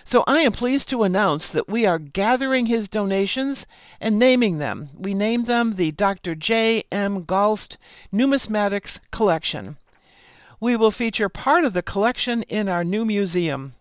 So 0.05 0.25
I 0.27 0.41
am 0.41 0.51
pleased 0.51 0.89
to 0.89 1.03
announce 1.03 1.47
that 1.47 1.69
we 1.69 1.85
are 1.85 1.97
gathering 1.97 2.65
his 2.65 2.89
donations 2.89 3.65
and 4.01 4.19
naming 4.19 4.57
them. 4.57 4.89
We 4.97 5.13
named 5.13 5.45
them 5.45 5.75
the 5.75 5.91
Dr. 5.91 6.35
J. 6.35 6.83
M. 6.91 7.23
Galst 7.23 7.77
Numismatics 8.11 8.99
Collection. 9.11 9.77
We 10.59 10.75
will 10.75 10.91
feature 10.91 11.29
part 11.29 11.63
of 11.63 11.71
the 11.71 11.81
collection 11.81 12.43
in 12.43 12.67
our 12.67 12.83
new 12.83 13.05
museum. 13.05 13.75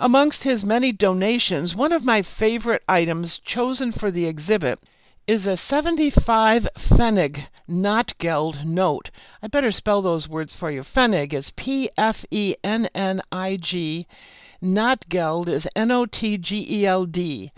Amongst 0.00 0.42
his 0.42 0.64
many 0.64 0.90
donations, 0.90 1.76
one 1.76 1.92
of 1.92 2.04
my 2.04 2.20
favorite 2.20 2.82
items 2.88 3.38
chosen 3.38 3.92
for 3.92 4.10
the 4.10 4.26
exhibit 4.26 4.80
is 5.28 5.46
a 5.46 5.56
75 5.56 6.66
Pfennig 6.76 7.46
Notgeld 7.68 8.64
note. 8.64 9.10
I 9.40 9.46
better 9.46 9.70
spell 9.70 10.02
those 10.02 10.28
words 10.28 10.52
for 10.52 10.72
you. 10.72 10.82
Pfennig 10.82 11.32
is 11.32 11.50
P 11.50 11.88
F 11.96 12.24
E 12.32 12.56
N 12.64 12.88
N 12.94 13.22
I 13.30 13.56
G 13.56 14.06
Notgeld 14.64 15.46
is 15.46 15.68
N 15.76 15.90
O 15.90 16.06
T 16.06 16.38
G 16.38 16.66
E 16.66 16.86
L 16.86 17.04
D. 17.04 17.52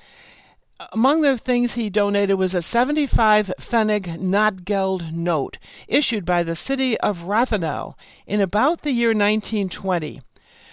Among 0.92 1.20
the 1.20 1.38
things 1.38 1.74
he 1.74 1.88
donated 1.88 2.36
was 2.36 2.52
a 2.52 2.60
75 2.60 3.52
Pfennig 3.60 4.18
Notgeld 4.18 5.12
note 5.12 5.58
issued 5.86 6.24
by 6.24 6.42
the 6.42 6.56
city 6.56 6.98
of 6.98 7.22
Rathenow 7.22 7.94
in 8.26 8.40
about 8.40 8.82
the 8.82 8.90
year 8.90 9.10
1920. 9.10 10.20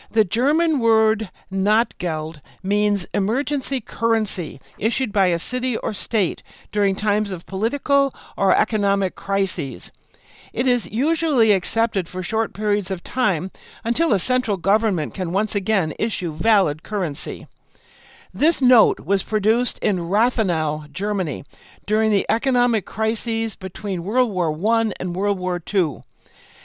The 0.10 0.26
German 0.26 0.80
word 0.80 1.30
Notgeld 1.52 2.42
means 2.64 3.06
emergency 3.14 3.80
currency 3.80 4.60
issued 4.80 5.14
by 5.14 5.28
a 5.28 5.38
city 5.38 5.78
or 5.78 5.94
state 5.94 6.42
during 6.72 6.96
times 6.96 7.32
of 7.32 7.46
political 7.46 8.12
or 8.36 8.56
economic 8.56 9.14
crises. 9.14 9.92
It 10.54 10.68
is 10.68 10.92
usually 10.92 11.52
accepted 11.52 12.08
for 12.08 12.22
short 12.22 12.54
periods 12.54 12.92
of 12.92 13.04
time 13.04 13.50
until 13.84 14.14
a 14.14 14.20
central 14.20 14.56
government 14.56 15.16
can 15.16 15.32
once 15.32 15.56
again 15.56 15.96
issue 15.98 16.32
valid 16.32 16.84
currency. 16.84 17.48
This 18.32 18.62
note 18.62 19.00
was 19.00 19.24
produced 19.24 19.80
in 19.80 20.10
Rathenow, 20.10 20.92
Germany, 20.92 21.44
during 21.88 22.12
the 22.12 22.28
economic 22.30 22.86
crises 22.86 23.56
between 23.56 24.04
World 24.04 24.32
War 24.32 24.56
I 24.76 24.92
and 25.00 25.16
World 25.16 25.40
War 25.40 25.60
II. 25.74 26.04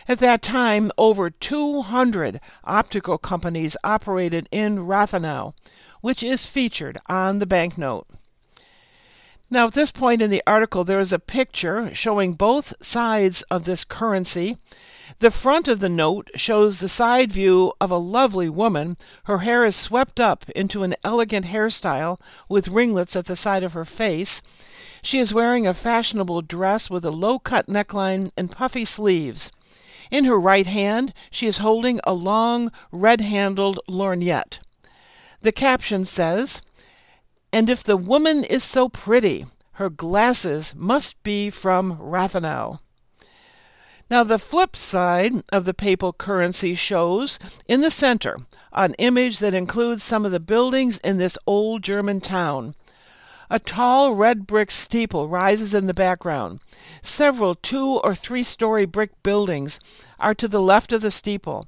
At 0.07 0.18
that 0.18 0.42
time, 0.42 0.92
over 0.99 1.30
200 1.30 2.40
optical 2.64 3.16
companies 3.16 3.75
operated 3.83 4.49
in 4.50 4.87
Rathenow, 4.87 5.54
which 6.02 6.23
is 6.23 6.45
featured 6.45 6.99
on 7.07 7.38
the 7.38 7.47
banknote. 7.47 8.07
Now, 9.50 9.66
at 9.66 9.74
this 9.74 9.90
point 9.90 10.20
in 10.20 10.30
the 10.30 10.42
article, 10.46 10.84
there 10.84 11.00
is 11.00 11.12
a 11.12 11.18
picture 11.18 11.94
showing 11.94 12.34
both 12.34 12.74
sides 12.80 13.42
of 13.50 13.64
this 13.64 13.84
currency 13.84 14.56
the 15.20 15.30
front 15.32 15.66
of 15.66 15.80
the 15.80 15.88
note 15.88 16.30
shows 16.36 16.78
the 16.78 16.88
side 16.88 17.32
view 17.32 17.72
of 17.80 17.90
a 17.90 17.96
lovely 17.96 18.48
woman. 18.48 18.96
Her 19.24 19.38
hair 19.38 19.64
is 19.64 19.74
swept 19.74 20.20
up 20.20 20.48
into 20.50 20.84
an 20.84 20.94
elegant 21.02 21.46
hairstyle 21.46 22.20
with 22.48 22.68
ringlets 22.68 23.16
at 23.16 23.24
the 23.24 23.34
side 23.34 23.64
of 23.64 23.72
her 23.72 23.84
face. 23.84 24.42
She 25.02 25.18
is 25.18 25.34
wearing 25.34 25.66
a 25.66 25.74
fashionable 25.74 26.42
dress 26.42 26.88
with 26.88 27.04
a 27.04 27.10
low 27.10 27.40
cut 27.40 27.66
neckline 27.66 28.30
and 28.36 28.50
puffy 28.50 28.84
sleeves. 28.84 29.50
In 30.10 30.24
her 30.24 30.38
right 30.38 30.66
hand 30.66 31.12
she 31.30 31.48
is 31.48 31.58
holding 31.58 32.00
a 32.04 32.12
long 32.12 32.70
red 32.92 33.20
handled 33.20 33.80
lorgnette. 33.88 34.60
The 35.42 35.52
caption 35.52 36.04
says, 36.04 36.62
And 37.52 37.70
if 37.70 37.82
the 37.82 37.96
woman 37.96 38.44
is 38.44 38.62
so 38.62 38.88
pretty, 38.88 39.46
her 39.72 39.88
glasses 39.88 40.74
must 40.76 41.22
be 41.22 41.50
from 41.50 41.96
Rathenow. 41.98 42.78
Now, 44.10 44.24
the 44.24 44.38
flip 44.38 44.74
side 44.74 45.44
of 45.50 45.64
the 45.64 45.74
papal 45.74 46.12
currency 46.12 46.74
shows 46.74 47.38
in 47.66 47.80
the 47.82 47.90
center 47.90 48.38
an 48.72 48.94
image 48.94 49.38
that 49.38 49.54
includes 49.54 50.02
some 50.02 50.24
of 50.24 50.32
the 50.32 50.40
buildings 50.40 50.98
in 50.98 51.18
this 51.18 51.36
old 51.46 51.82
German 51.82 52.20
town. 52.20 52.74
A 53.50 53.58
tall 53.58 54.14
red 54.14 54.46
brick 54.46 54.70
steeple 54.70 55.28
rises 55.28 55.74
in 55.74 55.86
the 55.86 55.94
background. 55.94 56.60
Several 57.02 57.54
two 57.54 57.98
or 58.04 58.14
three 58.14 58.42
story 58.42 58.84
brick 58.84 59.22
buildings 59.22 59.80
are 60.18 60.34
to 60.34 60.48
the 60.48 60.60
left 60.60 60.92
of 60.92 61.00
the 61.00 61.10
steeple, 61.10 61.66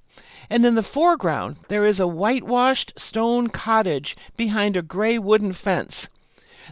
and 0.51 0.67
in 0.67 0.75
the 0.75 0.83
foreground 0.83 1.57
there 1.69 1.87
is 1.87 2.01
a 2.01 2.09
whitewashed 2.09 2.93
stone 2.99 3.49
cottage 3.49 4.17
behind 4.37 4.77
a 4.77 4.83
gray 4.83 5.17
wooden 5.17 5.53
fence. 5.53 6.09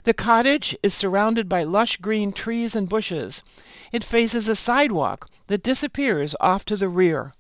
The 0.03 0.13
cottage 0.13 0.77
is 0.83 0.95
surrounded 0.95 1.49
by 1.49 1.63
lush 1.63 1.97
green 1.97 2.33
trees 2.33 2.75
and 2.75 2.89
bushes. 2.89 3.43
It 3.93 4.05
faces 4.05 4.49
a 4.49 4.57
sidewalk 4.57 5.31
that 5.47 5.63
disappears 5.63 6.35
off 6.41 6.65
to 6.67 6.77
the 6.77 6.89
rear. 6.89 7.33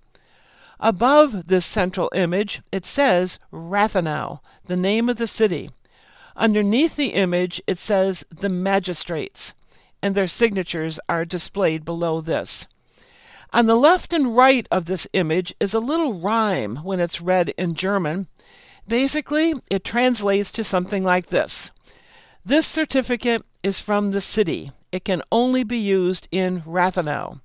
Above 0.81 1.49
this 1.49 1.67
central 1.67 2.09
image 2.15 2.63
it 2.71 2.87
says 2.87 3.41
Rathenow, 3.53 4.41
the 4.65 4.77
name 4.77 5.09
of 5.09 5.17
the 5.17 5.27
city. 5.27 5.71
Underneath 6.37 6.95
the 6.95 7.15
image 7.15 7.61
it 7.67 7.79
says 7.79 8.25
the 8.31 8.49
magistrates, 8.49 9.55
and 10.01 10.15
their 10.15 10.29
signatures 10.29 11.01
are 11.09 11.25
displayed 11.25 11.85
below 11.85 12.21
this. 12.21 12.69
On 13.51 13.65
the 13.65 13.77
left 13.77 14.13
and 14.13 14.37
right 14.37 14.69
of 14.71 14.85
this 14.85 15.09
image 15.15 15.55
is 15.59 15.73
a 15.73 15.81
little 15.81 16.21
rhyme 16.21 16.77
when 16.85 17.01
it's 17.01 17.23
read 17.23 17.49
in 17.57 17.73
German. 17.73 18.29
Basically, 18.87 19.55
it 19.71 19.85
translates 19.85 20.53
to 20.53 20.63
something 20.63 21.03
like 21.03 21.29
this 21.29 21.71
This 22.45 22.67
certificate 22.67 23.45
is 23.63 23.81
from 23.81 24.11
the 24.11 24.21
city. 24.21 24.73
It 24.93 25.05
can 25.05 25.23
only 25.33 25.65
be 25.65 25.79
used 25.79 26.29
in 26.31 26.61
Rathenow. 26.63 27.41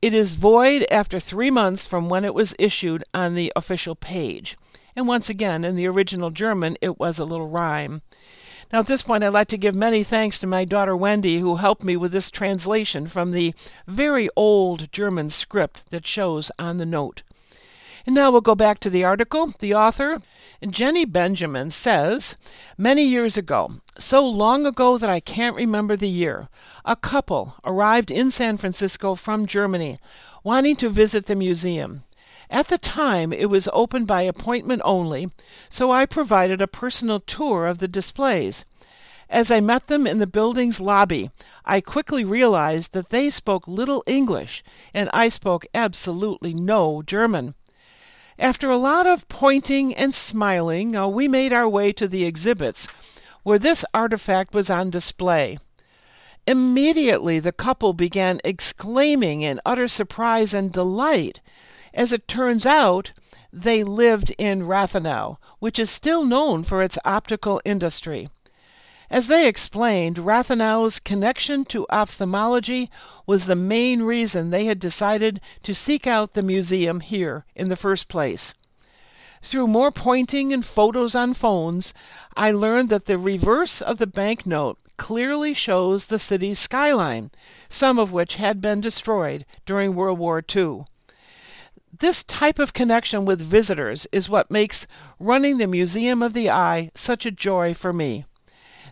It 0.00 0.14
is 0.14 0.34
void 0.34 0.86
after 0.90 1.18
three 1.18 1.50
months 1.50 1.86
from 1.86 2.08
when 2.08 2.24
it 2.24 2.34
was 2.34 2.54
issued 2.58 3.02
on 3.12 3.34
the 3.34 3.52
official 3.56 3.96
page. 3.96 4.56
And 4.94 5.08
once 5.08 5.28
again, 5.28 5.64
in 5.64 5.74
the 5.74 5.86
original 5.86 6.30
German, 6.30 6.76
it 6.80 6.98
was 7.00 7.18
a 7.18 7.24
little 7.24 7.48
rhyme. 7.48 8.02
Now, 8.72 8.78
at 8.78 8.86
this 8.86 9.02
point, 9.02 9.24
I'd 9.24 9.30
like 9.30 9.48
to 9.48 9.58
give 9.58 9.74
many 9.74 10.04
thanks 10.04 10.38
to 10.38 10.46
my 10.46 10.64
daughter 10.64 10.96
Wendy, 10.96 11.40
who 11.40 11.56
helped 11.56 11.82
me 11.82 11.96
with 11.96 12.12
this 12.12 12.30
translation 12.30 13.08
from 13.08 13.32
the 13.32 13.52
very 13.88 14.28
old 14.36 14.92
German 14.92 15.30
script 15.30 15.90
that 15.90 16.06
shows 16.06 16.52
on 16.56 16.76
the 16.76 16.86
note. 16.86 17.24
And 18.06 18.14
now 18.14 18.30
we'll 18.30 18.40
go 18.40 18.54
back 18.54 18.78
to 18.80 18.90
the 18.90 19.02
article. 19.02 19.52
The 19.58 19.74
author, 19.74 20.22
Jenny 20.64 21.04
Benjamin, 21.04 21.70
says 21.70 22.36
Many 22.78 23.02
years 23.02 23.36
ago, 23.36 23.80
so 23.98 24.24
long 24.24 24.64
ago 24.64 24.98
that 24.98 25.10
I 25.10 25.18
can't 25.18 25.56
remember 25.56 25.96
the 25.96 26.08
year, 26.08 26.48
a 26.84 26.94
couple 26.94 27.56
arrived 27.64 28.12
in 28.12 28.30
San 28.30 28.56
Francisco 28.56 29.16
from 29.16 29.46
Germany, 29.46 29.98
wanting 30.44 30.76
to 30.76 30.88
visit 30.88 31.26
the 31.26 31.34
museum. 31.34 32.04
At 32.52 32.66
the 32.66 32.78
time 32.78 33.32
it 33.32 33.46
was 33.46 33.68
open 33.72 34.06
by 34.06 34.22
appointment 34.22 34.82
only, 34.84 35.30
so 35.68 35.92
I 35.92 36.04
provided 36.04 36.60
a 36.60 36.66
personal 36.66 37.20
tour 37.20 37.68
of 37.68 37.78
the 37.78 37.86
displays. 37.86 38.64
As 39.28 39.52
I 39.52 39.60
met 39.60 39.86
them 39.86 40.04
in 40.04 40.18
the 40.18 40.26
building's 40.26 40.80
lobby, 40.80 41.30
I 41.64 41.80
quickly 41.80 42.24
realized 42.24 42.92
that 42.92 43.10
they 43.10 43.30
spoke 43.30 43.68
little 43.68 44.02
English 44.04 44.64
and 44.92 45.08
I 45.12 45.28
spoke 45.28 45.64
absolutely 45.72 46.52
no 46.52 47.02
German. 47.02 47.54
After 48.36 48.68
a 48.68 48.76
lot 48.76 49.06
of 49.06 49.28
pointing 49.28 49.94
and 49.94 50.12
smiling, 50.12 50.96
uh, 50.96 51.06
we 51.06 51.28
made 51.28 51.52
our 51.52 51.68
way 51.68 51.92
to 51.92 52.08
the 52.08 52.24
exhibits, 52.24 52.88
where 53.44 53.60
this 53.60 53.84
artifact 53.94 54.54
was 54.54 54.68
on 54.68 54.90
display. 54.90 55.58
Immediately 56.48 57.38
the 57.38 57.52
couple 57.52 57.92
began 57.92 58.40
exclaiming 58.42 59.42
in 59.42 59.60
utter 59.64 59.86
surprise 59.86 60.52
and 60.52 60.72
delight. 60.72 61.38
As 61.92 62.12
it 62.12 62.28
turns 62.28 62.66
out, 62.66 63.12
they 63.52 63.82
lived 63.82 64.32
in 64.38 64.62
Rathenow, 64.62 65.38
which 65.58 65.78
is 65.78 65.90
still 65.90 66.24
known 66.24 66.62
for 66.62 66.82
its 66.82 66.98
optical 67.04 67.60
industry. 67.64 68.28
As 69.10 69.26
they 69.26 69.48
explained, 69.48 70.18
Rathenow's 70.18 71.00
connection 71.00 71.64
to 71.64 71.86
ophthalmology 71.90 72.88
was 73.26 73.46
the 73.46 73.56
main 73.56 74.02
reason 74.02 74.50
they 74.50 74.66
had 74.66 74.78
decided 74.78 75.40
to 75.64 75.74
seek 75.74 76.06
out 76.06 76.34
the 76.34 76.42
museum 76.42 77.00
here 77.00 77.44
in 77.56 77.68
the 77.68 77.74
first 77.74 78.06
place. 78.06 78.54
Through 79.42 79.66
more 79.66 79.90
pointing 79.90 80.52
and 80.52 80.64
photos 80.64 81.16
on 81.16 81.34
phones, 81.34 81.92
I 82.36 82.52
learned 82.52 82.88
that 82.90 83.06
the 83.06 83.18
reverse 83.18 83.82
of 83.82 83.98
the 83.98 84.06
banknote 84.06 84.78
clearly 84.96 85.54
shows 85.54 86.04
the 86.04 86.20
city's 86.20 86.60
skyline, 86.60 87.32
some 87.68 87.98
of 87.98 88.12
which 88.12 88.36
had 88.36 88.60
been 88.60 88.80
destroyed 88.80 89.44
during 89.66 89.96
World 89.96 90.20
War 90.20 90.44
II. 90.54 90.84
This 92.00 92.24
type 92.24 92.58
of 92.58 92.72
connection 92.72 93.26
with 93.26 93.42
visitors 93.42 94.06
is 94.10 94.30
what 94.30 94.50
makes 94.50 94.86
running 95.18 95.58
the 95.58 95.66
Museum 95.66 96.22
of 96.22 96.32
the 96.32 96.48
Eye 96.48 96.90
such 96.94 97.26
a 97.26 97.30
joy 97.30 97.74
for 97.74 97.92
me. 97.92 98.24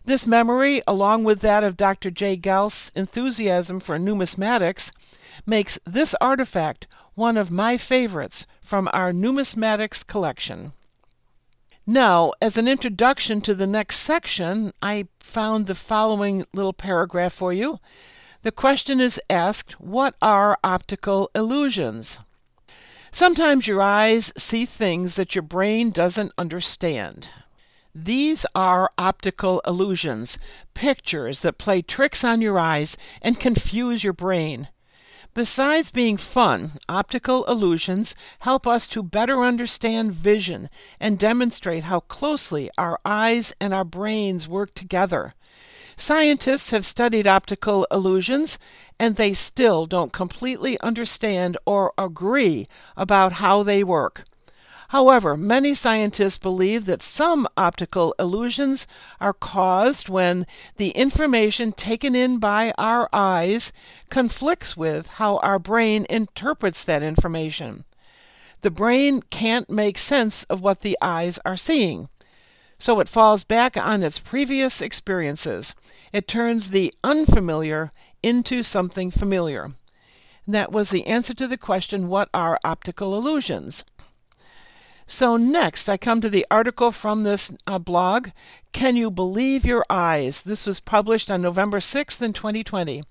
This 0.05 0.27
memory, 0.27 0.83
along 0.87 1.25
with 1.25 1.41
that 1.41 1.65
of 1.65 1.75
Dr. 1.75 2.11
J. 2.11 2.37
Galst's 2.37 2.93
enthusiasm 2.95 3.81
for 3.81 3.99
numismatics, 3.99 4.93
makes 5.47 5.79
this 5.87 6.15
artifact 6.21 6.87
one 7.15 7.39
of 7.39 7.51
my 7.51 7.79
favorites 7.79 8.47
from 8.61 8.91
our 8.93 9.11
numismatics 9.11 10.07
collection. 10.07 10.75
Now, 11.87 12.33
as 12.43 12.59
an 12.59 12.69
introduction 12.69 13.41
to 13.41 13.55
the 13.55 13.67
next 13.67 14.01
section, 14.01 14.75
I 14.83 15.09
found 15.19 15.67
the 15.67 15.75
following 15.75 16.45
little 16.53 16.75
paragraph 16.75 17.33
for 17.33 17.55
you. 17.55 17.81
The 18.43 18.53
question 18.53 19.01
is 19.01 19.19
asked 19.31 19.81
What 19.81 20.15
are 20.21 20.59
optical 20.63 21.31
illusions? 21.35 22.21
Sometimes 23.11 23.67
your 23.67 23.81
eyes 23.81 24.33
see 24.37 24.67
things 24.67 25.15
that 25.17 25.35
your 25.35 25.43
brain 25.43 25.91
doesn't 25.91 26.33
understand. 26.37 27.31
These 27.95 28.45
are 28.55 28.91
optical 28.99 29.61
illusions, 29.67 30.39
pictures 30.75 31.41
that 31.41 31.59
play 31.59 31.83
tricks 31.83 32.23
on 32.23 32.41
your 32.41 32.59
eyes 32.59 32.97
and 33.23 33.41
confuse 33.41 34.05
your 34.05 34.13
brain. 34.13 34.69
Besides 35.35 35.91
being 35.91 36.17
fun, 36.17 36.73
optical 36.89 37.45
illusions 37.45 38.15
help 38.41 38.67
us 38.67 38.87
to 38.89 39.03
better 39.03 39.43
understand 39.43 40.13
vision 40.13 40.69
and 41.01 41.19
demonstrate 41.19 41.85
how 41.85 42.01
closely 42.01 42.71
our 42.77 42.99
eyes 43.05 43.55
and 43.61 43.73
our 43.73 43.85
brains 43.85 44.49
work 44.49 44.75
together. 44.75 45.35
Scientists 46.01 46.71
have 46.71 46.85
studied 46.85 47.27
optical 47.27 47.85
illusions 47.91 48.57
and 49.01 49.17
they 49.17 49.35
still 49.35 49.85
don't 49.85 50.13
completely 50.13 50.79
understand 50.79 51.59
or 51.67 51.93
agree 51.99 52.69
about 52.97 53.33
how 53.33 53.65
they 53.65 53.83
work. 53.83 54.23
However, 54.91 55.37
many 55.37 55.75
scientists 55.75 56.39
believe 56.39 56.85
that 56.85 57.03
some 57.03 57.49
optical 57.57 58.15
illusions 58.17 58.87
are 59.21 59.33
caused 59.33 60.09
when 60.09 60.47
the 60.77 60.91
information 60.91 61.73
taken 61.73 62.15
in 62.15 62.39
by 62.39 62.73
our 62.79 63.09
eyes 63.13 63.73
conflicts 64.09 64.77
with 64.77 65.09
how 65.09 65.39
our 65.39 65.59
brain 65.59 66.07
interprets 66.09 66.85
that 66.85 67.03
information. 67.03 67.85
The 68.61 68.71
brain 68.71 69.21
can't 69.31 69.69
make 69.69 69.99
sense 69.99 70.45
of 70.45 70.61
what 70.61 70.83
the 70.83 70.97
eyes 71.03 71.41
are 71.45 71.57
seeing. 71.57 72.09
So 72.79 73.01
it 73.01 73.09
falls 73.09 73.43
back 73.43 73.77
on 73.77 74.05
its 74.05 74.21
previous 74.21 74.81
experiences. 74.81 75.75
It 76.13 76.29
turns 76.29 76.71
the 76.71 76.95
unfamiliar 77.03 77.91
into 78.23 78.63
something 78.63 79.11
familiar. 79.11 79.73
That 80.47 80.71
was 80.71 80.91
the 80.91 81.07
answer 81.07 81.35
to 81.35 81.49
the 81.49 81.59
question 81.59 82.09
what 82.09 82.29
are 82.33 82.59
optical 82.65 83.17
illusions? 83.17 83.85
So, 85.11 85.39
next, 85.39 85.89
I 85.89 85.97
come 85.97 86.21
to 86.21 86.29
the 86.29 86.47
article 86.51 86.93
from 86.93 87.23
this 87.23 87.51
uh, 87.67 87.79
blog 87.79 88.29
Can 88.73 88.95
You 88.95 89.11
Believe 89.11 89.65
Your 89.65 89.85
Eyes? 89.89 90.43
This 90.43 90.67
was 90.67 90.81
published 90.81 91.31
on 91.31 91.41
November 91.41 91.79
6th 91.79 92.21
in 92.21 92.35
2020. 92.35 93.03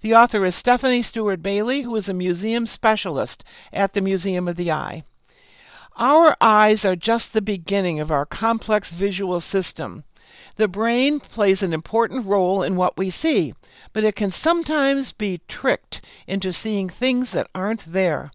The 0.00 0.14
author 0.14 0.46
is 0.46 0.54
Stephanie 0.54 1.02
Stewart 1.02 1.42
Bailey, 1.42 1.82
who 1.82 1.96
is 1.96 2.08
a 2.08 2.14
museum 2.14 2.68
specialist 2.68 3.42
at 3.72 3.94
the 3.94 4.00
Museum 4.00 4.46
of 4.46 4.54
the 4.54 4.70
Eye. 4.70 5.02
Our 6.00 6.34
eyes 6.40 6.86
are 6.86 6.96
just 6.96 7.34
the 7.34 7.42
beginning 7.42 8.00
of 8.00 8.10
our 8.10 8.24
complex 8.24 8.90
visual 8.90 9.38
system. 9.38 10.04
The 10.56 10.66
brain 10.66 11.20
plays 11.20 11.62
an 11.62 11.74
important 11.74 12.24
role 12.24 12.62
in 12.62 12.74
what 12.74 12.96
we 12.96 13.10
see, 13.10 13.52
but 13.92 14.02
it 14.02 14.16
can 14.16 14.30
sometimes 14.30 15.12
be 15.12 15.42
tricked 15.46 16.00
into 16.26 16.54
seeing 16.54 16.88
things 16.88 17.32
that 17.32 17.50
aren't 17.54 17.92
there. 17.92 18.30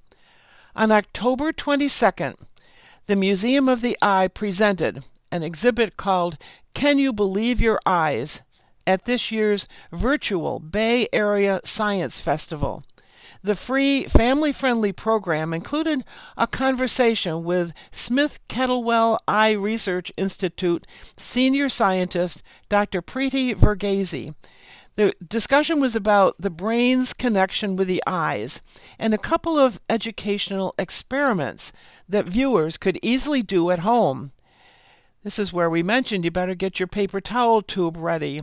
On 0.76 0.92
October 0.92 1.52
22nd, 1.52 2.36
the 3.08 3.16
Museum 3.16 3.68
of 3.68 3.82
the 3.82 3.98
Eye 4.00 4.28
presented 4.28 5.04
an 5.32 5.42
exhibit 5.42 5.98
called 5.98 6.38
Can 6.76 7.00
You 7.00 7.12
Believe 7.12 7.60
Your 7.60 7.80
Eyes 7.84 8.44
at 8.86 9.06
this 9.06 9.32
year's 9.32 9.68
virtual 9.92 10.60
Bay 10.60 11.08
Area 11.12 11.62
Science 11.64 12.20
Festival. 12.20 12.84
The 13.46 13.56
free, 13.56 14.06
family 14.06 14.52
friendly 14.52 14.92
program 14.92 15.54
included 15.54 16.04
a 16.36 16.48
conversation 16.48 17.44
with 17.44 17.74
Smith 17.92 18.40
Kettlewell 18.48 19.20
Eye 19.28 19.52
Research 19.52 20.12
Institute 20.18 20.88
senior 21.16 21.70
scientist 21.70 22.42
Dr. 22.70 23.04
Preeti 23.04 23.54
Verghese 23.54 24.34
the 24.96 25.14
discussion 25.28 25.80
was 25.80 25.96
about 25.96 26.38
the 26.40 26.50
brain's 26.50 27.14
connection 27.14 27.76
with 27.76 27.88
the 27.88 28.02
eyes 28.08 28.64
and 28.98 29.14
a 29.14 29.20
couple 29.20 29.60
of 29.60 29.80
educational 29.92 30.74
experiments 30.80 31.72
that 32.10 32.26
viewers 32.26 32.78
could 32.78 32.98
easily 33.04 33.44
do 33.44 33.70
at 33.70 33.80
home. 33.80 34.32
This 35.22 35.38
is 35.38 35.54
where 35.54 35.70
we 35.70 35.84
mentioned 35.84 36.26
you 36.26 36.32
better 36.32 36.56
get 36.56 36.80
your 36.80 36.88
paper 36.88 37.22
towel 37.22 37.62
tube 37.62 37.96
ready. 37.96 38.42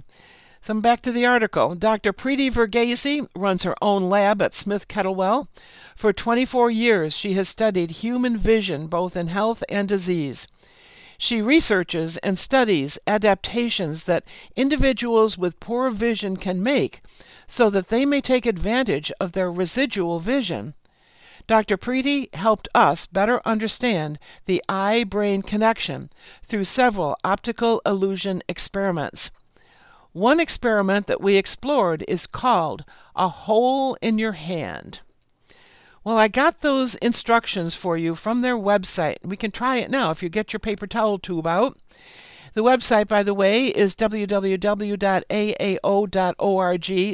So 0.64 0.75
back 0.81 1.03
to 1.03 1.11
the 1.11 1.27
article. 1.27 1.75
Dr. 1.75 2.12
Preeti 2.12 2.48
Verghese 2.48 3.27
runs 3.35 3.64
her 3.64 3.75
own 3.83 4.09
lab 4.09 4.40
at 4.40 4.55
Smith 4.55 4.87
Kettlewell. 4.87 5.48
For 5.96 6.12
24 6.12 6.70
years, 6.70 7.16
she 7.16 7.33
has 7.33 7.48
studied 7.48 7.90
human 7.90 8.37
vision 8.37 8.87
both 8.87 9.16
in 9.16 9.27
health 9.27 9.64
and 9.68 9.88
disease. 9.88 10.46
She 11.18 11.42
researches 11.42 12.16
and 12.18 12.38
studies 12.38 12.96
adaptations 13.09 14.05
that 14.05 14.22
individuals 14.55 15.37
with 15.37 15.59
poor 15.59 15.90
vision 15.90 16.37
can 16.37 16.62
make 16.62 17.03
so 17.48 17.68
that 17.68 17.88
they 17.88 18.07
may 18.07 18.20
take 18.20 18.46
advantage 18.46 19.11
of 19.18 19.33
their 19.33 19.51
residual 19.51 20.20
vision. 20.20 20.75
Dr. 21.48 21.77
Preeti 21.77 22.33
helped 22.37 22.68
us 22.72 23.07
better 23.07 23.42
understand 23.44 24.20
the 24.44 24.62
eye 24.68 25.03
brain 25.03 25.42
connection 25.42 26.09
through 26.44 26.64
several 26.64 27.16
optical 27.25 27.83
illusion 27.85 28.44
experiments. 28.48 29.33
One 30.12 30.40
experiment 30.40 31.07
that 31.07 31.22
we 31.22 31.37
explored 31.37 32.05
is 32.07 32.27
called 32.27 32.85
a 33.16 33.29
hole 33.29 33.96
in 34.03 34.18
your 34.18 34.33
hand. 34.33 35.01
Well, 36.05 36.18
I 36.18 36.29
got 36.29 36.61
those 36.61 36.96
instructions 36.96 37.75
for 37.75 37.96
you 37.96 38.14
from 38.14 38.42
their 38.42 38.57
website. 38.57 39.16
We 39.22 39.38
can 39.38 39.51
try 39.51 39.77
it 39.77 39.90
now 39.90 40.11
if 40.11 40.22
you 40.22 40.29
get 40.29 40.53
your 40.53 40.61
paper 40.61 40.87
towel 40.87 41.18
tube 41.18 41.46
out. 41.46 41.79
The 42.53 42.62
website, 42.62 43.09
by 43.09 43.22
the 43.22 43.33
way, 43.33 43.68
is 43.68 43.96
www.aao.org 43.96 44.42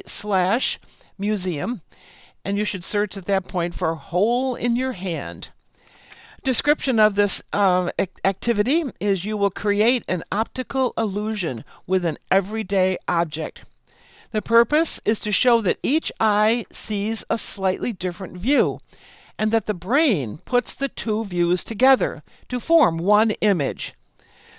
slash 0.09 0.81
museum, 1.17 1.83
and 2.45 2.59
you 2.59 2.65
should 2.65 2.83
search 2.83 3.17
at 3.17 3.27
that 3.27 3.47
point 3.47 3.75
for 3.77 3.95
hole 3.95 4.57
in 4.57 4.75
your 4.75 4.93
hand. 4.93 5.51
Description 6.45 7.01
of 7.01 7.15
this 7.15 7.43
uh, 7.53 7.91
activity 8.25 8.85
is 9.01 9.25
you 9.25 9.37
will 9.37 9.51
create 9.51 10.05
an 10.09 10.23
optical 10.31 10.95
illusion 10.97 11.65
with 11.87 12.05
an 12.05 12.17
everyday 12.31 12.97
object. 13.09 13.65
The 14.31 14.43
purpose 14.43 15.01
is 15.05 15.21
to 15.21 15.33
show 15.33 15.61
that 15.63 15.79
each 15.83 16.13
eye 16.21 16.67
sees 16.71 17.25
a 17.29 17.39
slightly 17.39 17.93
different 17.93 18.37
view, 18.37 18.81
and 19.39 19.51
that 19.53 19.67
the 19.67 19.75
brain 19.75 20.39
puts 20.45 20.75
the 20.75 20.89
two 20.89 21.25
views 21.25 21.65
together 21.65 22.23
to 22.49 22.61
form 22.61 22.99
one 22.99 23.31
image. 23.41 23.95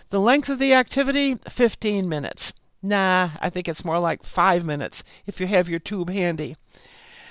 The 0.09 0.19
length 0.19 0.49
of 0.49 0.59
the 0.59 0.73
activity 0.73 1.35
15 1.47 2.09
minutes. 2.09 2.53
Nah, 2.81 3.31
I 3.39 3.49
think 3.49 3.67
it's 3.67 3.85
more 3.85 3.99
like 3.99 4.23
5 4.23 4.65
minutes 4.65 5.03
if 5.27 5.39
you 5.39 5.47
have 5.47 5.69
your 5.69 5.79
tube 5.79 6.09
handy. 6.09 6.55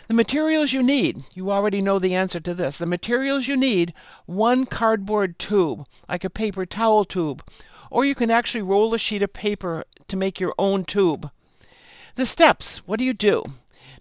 The 0.08 0.14
materials 0.14 0.72
you 0.72 0.82
need, 0.82 1.24
you 1.34 1.50
already 1.50 1.82
know 1.82 1.98
the 1.98 2.14
answer 2.14 2.40
to 2.40 2.54
this. 2.54 2.78
The 2.78 2.86
materials 2.86 3.46
you 3.46 3.58
need 3.58 3.92
one 4.24 4.64
cardboard 4.64 5.38
tube, 5.38 5.86
like 6.08 6.24
a 6.24 6.30
paper 6.30 6.64
towel 6.64 7.04
tube, 7.04 7.44
or 7.90 8.06
you 8.06 8.14
can 8.14 8.30
actually 8.30 8.62
roll 8.62 8.94
a 8.94 8.98
sheet 8.98 9.22
of 9.22 9.34
paper 9.34 9.84
to 10.08 10.16
make 10.16 10.40
your 10.40 10.54
own 10.58 10.86
tube. 10.86 11.30
The 12.14 12.24
steps 12.24 12.78
what 12.86 12.98
do 12.98 13.04
you 13.04 13.12
do? 13.12 13.44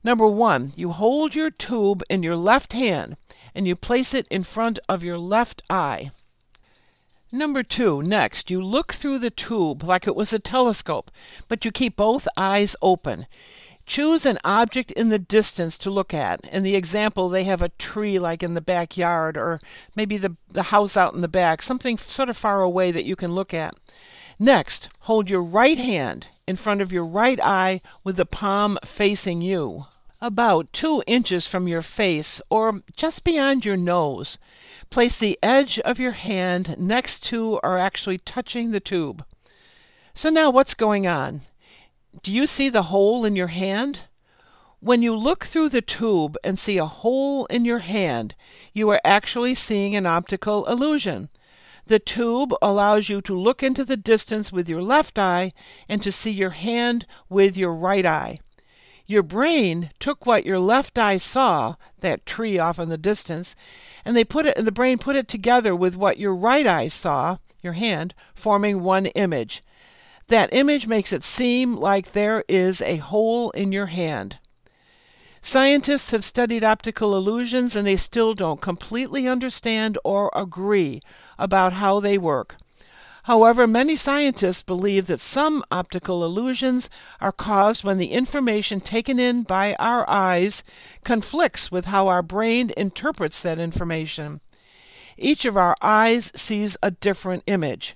Number 0.01 0.25
one, 0.25 0.71
you 0.77 0.93
hold 0.93 1.35
your 1.35 1.51
tube 1.51 2.01
in 2.09 2.23
your 2.23 2.37
left 2.37 2.71
hand 2.71 3.17
and 3.53 3.67
you 3.67 3.75
place 3.75 4.13
it 4.13 4.29
in 4.29 4.43
front 4.43 4.79
of 4.87 5.03
your 5.03 5.17
left 5.17 5.61
eye. 5.69 6.11
Number 7.33 7.63
two, 7.63 8.01
next, 8.01 8.49
you 8.49 8.61
look 8.61 8.93
through 8.93 9.19
the 9.19 9.29
tube 9.29 9.83
like 9.83 10.07
it 10.07 10.15
was 10.15 10.31
a 10.31 10.39
telescope, 10.39 11.11
but 11.49 11.65
you 11.65 11.71
keep 11.73 11.97
both 11.97 12.29
eyes 12.37 12.77
open. 12.81 13.27
Choose 13.87 14.25
an 14.25 14.37
object 14.43 14.91
in 14.91 15.07
the 15.07 15.17
distance 15.17 15.77
to 15.77 15.89
look 15.89 16.13
at. 16.13 16.45
In 16.47 16.63
the 16.63 16.75
example, 16.75 17.29
they 17.29 17.45
have 17.45 17.61
a 17.61 17.69
tree 17.69 18.19
like 18.19 18.43
in 18.43 18.53
the 18.53 18.61
backyard, 18.61 19.37
or 19.37 19.61
maybe 19.95 20.17
the, 20.17 20.35
the 20.49 20.63
house 20.63 20.97
out 20.97 21.13
in 21.13 21.21
the 21.21 21.29
back, 21.29 21.61
something 21.61 21.97
sort 21.97 22.27
of 22.27 22.35
far 22.35 22.61
away 22.61 22.91
that 22.91 23.05
you 23.05 23.15
can 23.15 23.33
look 23.33 23.53
at. 23.53 23.73
Next, 24.37 24.89
hold 24.99 25.29
your 25.29 25.41
right 25.41 25.77
hand 25.77 26.27
in 26.45 26.57
front 26.57 26.81
of 26.81 26.91
your 26.91 27.05
right 27.05 27.39
eye 27.41 27.79
with 28.03 28.17
the 28.17 28.25
palm 28.25 28.77
facing 28.83 29.41
you, 29.41 29.85
about 30.19 30.73
two 30.73 31.01
inches 31.07 31.47
from 31.47 31.69
your 31.69 31.81
face 31.81 32.41
or 32.49 32.81
just 32.97 33.23
beyond 33.23 33.63
your 33.63 33.77
nose. 33.77 34.37
Place 34.89 35.17
the 35.17 35.39
edge 35.41 35.79
of 35.79 35.97
your 35.97 36.11
hand 36.11 36.75
next 36.77 37.23
to 37.23 37.59
or 37.63 37.77
actually 37.77 38.17
touching 38.17 38.71
the 38.71 38.81
tube. 38.81 39.23
So 40.13 40.29
now 40.29 40.49
what's 40.49 40.73
going 40.73 41.07
on? 41.07 41.41
Do 42.23 42.31
you 42.31 42.47
see 42.47 42.69
the 42.69 42.83
hole 42.83 43.25
in 43.25 43.35
your 43.35 43.47
hand? 43.47 44.01
When 44.79 45.01
you 45.03 45.15
look 45.15 45.45
through 45.45 45.69
the 45.69 45.81
tube 45.81 46.35
and 46.43 46.57
see 46.57 46.77
a 46.77 46.85
hole 46.85 47.45
in 47.45 47.63
your 47.63 47.79
hand, 47.79 48.33
you 48.73 48.89
are 48.89 49.01
actually 49.03 49.53
seeing 49.53 49.95
an 49.95 50.05
optical 50.05 50.65
illusion. 50.65 51.29
The 51.85 51.99
tube 51.99 52.53
allows 52.61 53.07
you 53.07 53.21
to 53.21 53.37
look 53.37 53.61
into 53.61 53.85
the 53.85 53.97
distance 53.97 54.51
with 54.51 54.67
your 54.67 54.81
left 54.81 55.19
eye 55.19 55.51
and 55.87 56.01
to 56.01 56.11
see 56.11 56.31
your 56.31 56.49
hand 56.51 57.05
with 57.29 57.55
your 57.55 57.73
right 57.73 58.05
eye. 58.05 58.39
Your 59.05 59.23
brain 59.23 59.91
took 59.99 60.25
what 60.25 60.45
your 60.45 60.59
left 60.59 60.97
eye 60.97 61.17
saw, 61.17 61.75
that 61.99 62.25
tree 62.25 62.57
off 62.57 62.79
in 62.79 62.89
the 62.89 62.97
distance, 62.97 63.55
and 64.03 64.17
they 64.17 64.23
put 64.23 64.45
it 64.45 64.57
and 64.57 64.65
the 64.65 64.71
brain 64.71 64.97
put 64.97 65.15
it 65.15 65.27
together 65.27 65.75
with 65.75 65.95
what 65.95 66.17
your 66.17 66.35
right 66.35 66.65
eye 66.65 66.87
saw, 66.87 67.37
your 67.61 67.73
hand, 67.73 68.15
forming 68.33 68.81
one 68.81 69.05
image. 69.05 69.61
That 70.29 70.53
image 70.53 70.87
makes 70.87 71.13
it 71.13 71.23
seem 71.23 71.75
like 71.77 72.11
there 72.11 72.43
is 72.49 72.81
a 72.81 72.97
hole 72.97 73.49
in 73.51 73.71
your 73.71 73.85
hand. 73.85 74.39
Scientists 75.41 76.11
have 76.11 76.25
studied 76.25 76.65
optical 76.65 77.15
illusions 77.15 77.77
and 77.77 77.87
they 77.87 77.95
still 77.95 78.33
don't 78.33 78.59
completely 78.59 79.25
understand 79.25 79.97
or 80.03 80.29
agree 80.35 80.99
about 81.39 81.73
how 81.73 82.01
they 82.01 82.17
work. 82.17 82.57
However, 83.23 83.67
many 83.67 83.95
scientists 83.95 84.63
believe 84.63 85.07
that 85.07 85.21
some 85.21 85.63
optical 85.71 86.25
illusions 86.25 86.89
are 87.21 87.31
caused 87.31 87.85
when 87.85 87.97
the 87.97 88.11
information 88.11 88.81
taken 88.81 89.19
in 89.19 89.43
by 89.43 89.75
our 89.79 90.09
eyes 90.09 90.61
conflicts 91.05 91.71
with 91.71 91.85
how 91.85 92.09
our 92.09 92.21
brain 92.21 92.73
interprets 92.75 93.41
that 93.43 93.59
information. 93.59 94.41
Each 95.17 95.45
of 95.45 95.55
our 95.55 95.75
eyes 95.81 96.33
sees 96.35 96.75
a 96.83 96.91
different 96.91 97.43
image. 97.47 97.95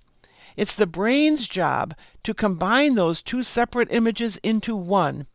It's 0.58 0.76
the 0.76 0.86
brain's 0.86 1.48
job 1.48 1.96
to 2.24 2.34
combine 2.34 2.96
those 2.96 3.22
two 3.22 3.42
separate 3.42 3.88
images 3.92 4.38
into 4.38 4.76
one 4.76 5.28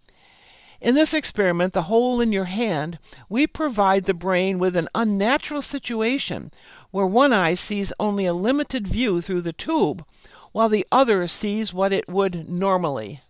In 0.81 0.95
this 0.95 1.15
experiment, 1.15 1.73
The 1.73 1.85
Hole 1.85 2.21
in 2.21 2.33
Your 2.33 2.45
Hand, 2.45 2.99
we 3.29 3.47
provide 3.47 4.05
the 4.05 4.13
brain 4.15 4.59
with 4.59 4.77
an 4.77 4.89
unnatural 4.95 5.63
situation 5.63 6.53
where 6.91 7.07
one 7.07 7.33
eye 7.33 7.55
sees 7.55 7.95
only 7.99 8.27
a 8.27 8.35
limited 8.35 8.87
view 8.87 9.21
through 9.23 9.41
the 9.41 9.55
tube, 9.55 10.05
while 10.53 10.69
the 10.69 10.87
other 10.93 11.27
sees 11.27 11.73
what 11.73 11.93
it 11.93 12.09
would 12.09 12.49
normally. 12.49 13.21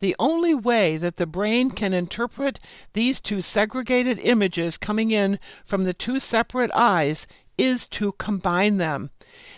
The 0.00 0.16
only 0.18 0.54
way 0.54 0.96
that 0.96 1.16
the 1.16 1.26
brain 1.26 1.72
can 1.72 1.92
interpret 1.92 2.60
these 2.92 3.20
two 3.20 3.42
segregated 3.42 4.18
images 4.20 4.78
coming 4.78 5.10
in 5.10 5.38
from 5.64 5.84
the 5.84 5.94
two 5.94 6.20
separate 6.20 6.70
eyes 6.74 7.26
is 7.58 7.86
to 7.88 8.12
combine 8.12 8.78
them. 8.78 9.10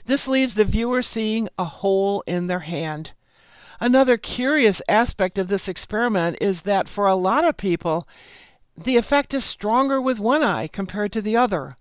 This 0.06 0.26
leaves 0.26 0.54
the 0.54 0.64
viewer 0.64 1.02
seeing 1.02 1.48
a 1.58 1.64
hole 1.64 2.24
in 2.26 2.46
their 2.46 2.60
hand. 2.60 3.12
Another 3.78 4.16
curious 4.16 4.82
aspect 4.88 5.38
of 5.38 5.48
this 5.48 5.68
experiment 5.68 6.36
is 6.40 6.62
that 6.62 6.88
for 6.88 7.06
a 7.06 7.14
lot 7.14 7.44
of 7.44 7.56
people, 7.56 8.08
the 8.76 8.96
effect 8.96 9.32
is 9.34 9.44
stronger 9.44 10.00
with 10.00 10.18
one 10.18 10.42
eye 10.42 10.66
compared 10.66 11.12
to 11.12 11.22
the 11.22 11.36
other. 11.36 11.76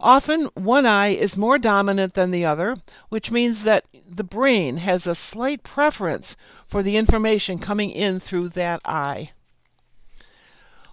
Often 0.00 0.50
one 0.54 0.86
eye 0.86 1.08
is 1.08 1.36
more 1.36 1.58
dominant 1.58 2.14
than 2.14 2.30
the 2.30 2.44
other, 2.44 2.74
which 3.08 3.30
means 3.30 3.62
that 3.62 3.86
the 4.08 4.24
brain 4.24 4.78
has 4.78 5.06
a 5.06 5.14
slight 5.14 5.62
preference 5.62 6.36
for 6.66 6.82
the 6.82 6.96
information 6.96 7.58
coming 7.58 7.90
in 7.90 8.20
through 8.20 8.50
that 8.50 8.80
eye. 8.84 9.30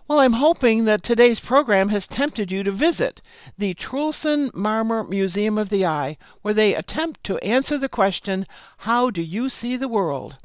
Well, 0.06 0.20
I'm 0.20 0.34
hoping 0.34 0.84
that 0.84 1.02
today's 1.02 1.40
program 1.40 1.88
has 1.88 2.08
tempted 2.08 2.52
you 2.52 2.62
to 2.66 2.72
visit 2.72 3.22
the 3.58 3.74
Truhlsen 3.74 4.52
Marmor 4.52 5.08
Museum 5.08 5.58
of 5.58 5.70
the 5.70 5.86
Eye, 5.86 6.18
where 6.42 6.54
they 6.54 6.76
attempt 6.76 7.24
to 7.24 7.38
answer 7.38 7.78
the 7.78 7.88
question, 7.88 8.46
How 8.80 9.10
do 9.10 9.22
you 9.22 9.48
see 9.48 9.78
the 9.78 9.88
world? 9.88 10.36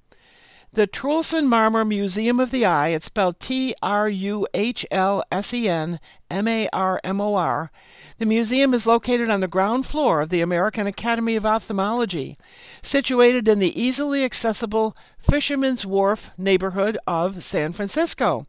The 0.72 0.86
Truhlsen 0.86 1.48
Marmor 1.48 1.84
Museum 1.84 2.38
of 2.38 2.52
the 2.52 2.64
Eye, 2.64 2.90
it's 2.90 3.06
spelled 3.06 3.40
T 3.40 3.74
R 3.82 4.08
U 4.08 4.46
H 4.54 4.86
L 4.92 5.24
S 5.32 5.52
E 5.52 5.68
N 5.68 5.98
M 6.30 6.46
A 6.46 6.68
R 6.72 7.00
M 7.02 7.20
O 7.20 7.34
R. 7.34 7.72
The 8.18 8.26
museum 8.26 8.72
is 8.72 8.86
located 8.86 9.28
on 9.28 9.40
the 9.40 9.48
ground 9.48 9.86
floor 9.86 10.20
of 10.20 10.28
the 10.28 10.40
American 10.40 10.86
Academy 10.86 11.34
of 11.34 11.44
Ophthalmology, 11.44 12.36
situated 12.80 13.48
in 13.48 13.58
the 13.58 13.76
easily 13.80 14.22
accessible 14.22 14.96
Fisherman's 15.18 15.84
Wharf 15.84 16.30
neighborhood 16.38 16.96
of 17.08 17.42
San 17.42 17.72
Francisco. 17.72 18.46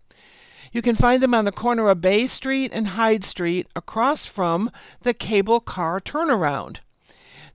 You 0.71 0.81
can 0.81 0.95
find 0.95 1.23
them 1.23 1.33
on 1.33 1.45
the 1.45 1.51
corner 1.51 1.89
of 1.89 2.01
Bay 2.01 2.27
Street 2.27 2.71
and 2.73 2.89
Hyde 2.89 3.23
Street 3.23 3.67
across 3.75 4.25
from 4.25 4.69
the 5.01 5.13
cable 5.13 5.59
car 5.59 5.99
turnaround. 5.99 6.77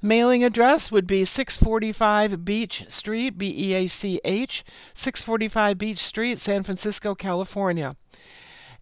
Mailing 0.03 0.43
address 0.43 0.91
would 0.91 1.07
be 1.07 1.25
645 1.25 2.45
Beach 2.45 2.85
Street, 2.89 3.39
B 3.39 3.55
E 3.57 3.75
A 3.75 3.87
C 3.87 4.21
H, 4.25 4.65
645 4.93 5.79
Beach 5.79 5.99
Street, 5.99 6.39
San 6.39 6.63
Francisco, 6.63 7.15
California. 7.15 7.97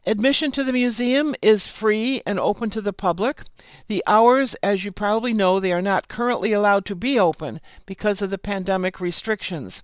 Admission 0.04 0.50
to 0.50 0.64
the 0.64 0.72
museum 0.72 1.32
is 1.40 1.68
free 1.68 2.22
and 2.26 2.40
open 2.40 2.70
to 2.70 2.80
the 2.80 2.92
public. 2.92 3.42
The 3.86 4.02
hours, 4.04 4.56
as 4.62 4.84
you 4.84 4.90
probably 4.90 5.32
know, 5.32 5.60
they 5.60 5.72
are 5.72 5.80
not 5.80 6.08
currently 6.08 6.52
allowed 6.52 6.86
to 6.86 6.96
be 6.96 7.20
open 7.20 7.60
because 7.86 8.20
of 8.20 8.30
the 8.30 8.38
pandemic 8.38 8.98
restrictions. 8.98 9.80